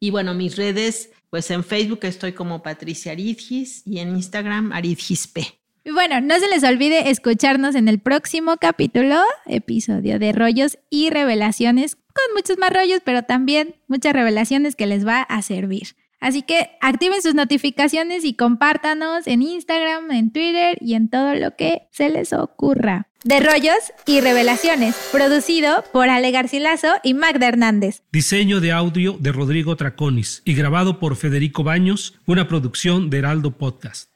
Y 0.00 0.10
bueno, 0.10 0.34
mis 0.34 0.56
redes, 0.56 1.10
pues 1.30 1.50
en 1.50 1.64
Facebook 1.64 2.00
estoy 2.02 2.32
como 2.32 2.62
Patricia 2.62 3.12
Aridgis 3.12 3.86
y 3.86 4.00
en 4.00 4.16
Instagram 4.16 4.72
Aridgisp. 4.72 5.38
Y 5.86 5.90
bueno, 5.90 6.22
no 6.22 6.38
se 6.40 6.48
les 6.48 6.64
olvide 6.64 7.10
escucharnos 7.10 7.74
en 7.74 7.88
el 7.88 7.98
próximo 7.98 8.56
capítulo, 8.56 9.20
episodio 9.44 10.18
de 10.18 10.32
rollos 10.32 10.78
y 10.88 11.10
revelaciones, 11.10 11.96
con 11.96 12.34
muchos 12.34 12.56
más 12.56 12.70
rollos, 12.70 13.02
pero 13.04 13.24
también 13.24 13.74
muchas 13.86 14.14
revelaciones 14.14 14.76
que 14.76 14.86
les 14.86 15.06
va 15.06 15.20
a 15.20 15.42
servir. 15.42 15.88
Así 16.20 16.40
que 16.40 16.70
activen 16.80 17.20
sus 17.20 17.34
notificaciones 17.34 18.24
y 18.24 18.32
compártanos 18.32 19.26
en 19.26 19.42
Instagram, 19.42 20.10
en 20.10 20.32
Twitter 20.32 20.78
y 20.80 20.94
en 20.94 21.10
todo 21.10 21.34
lo 21.34 21.54
que 21.54 21.82
se 21.90 22.08
les 22.08 22.32
ocurra. 22.32 23.08
De 23.22 23.40
rollos 23.40 23.92
y 24.06 24.22
revelaciones, 24.22 24.96
producido 25.12 25.84
por 25.92 26.08
Ale 26.08 26.30
Garcilaso 26.30 26.94
y 27.02 27.12
Magda 27.12 27.48
Hernández. 27.48 28.02
Diseño 28.10 28.60
de 28.60 28.72
audio 28.72 29.18
de 29.20 29.32
Rodrigo 29.32 29.76
Traconis 29.76 30.40
y 30.46 30.54
grabado 30.54 30.98
por 30.98 31.16
Federico 31.16 31.62
Baños, 31.62 32.18
una 32.24 32.48
producción 32.48 33.10
de 33.10 33.18
Heraldo 33.18 33.58
Podcast. 33.58 34.13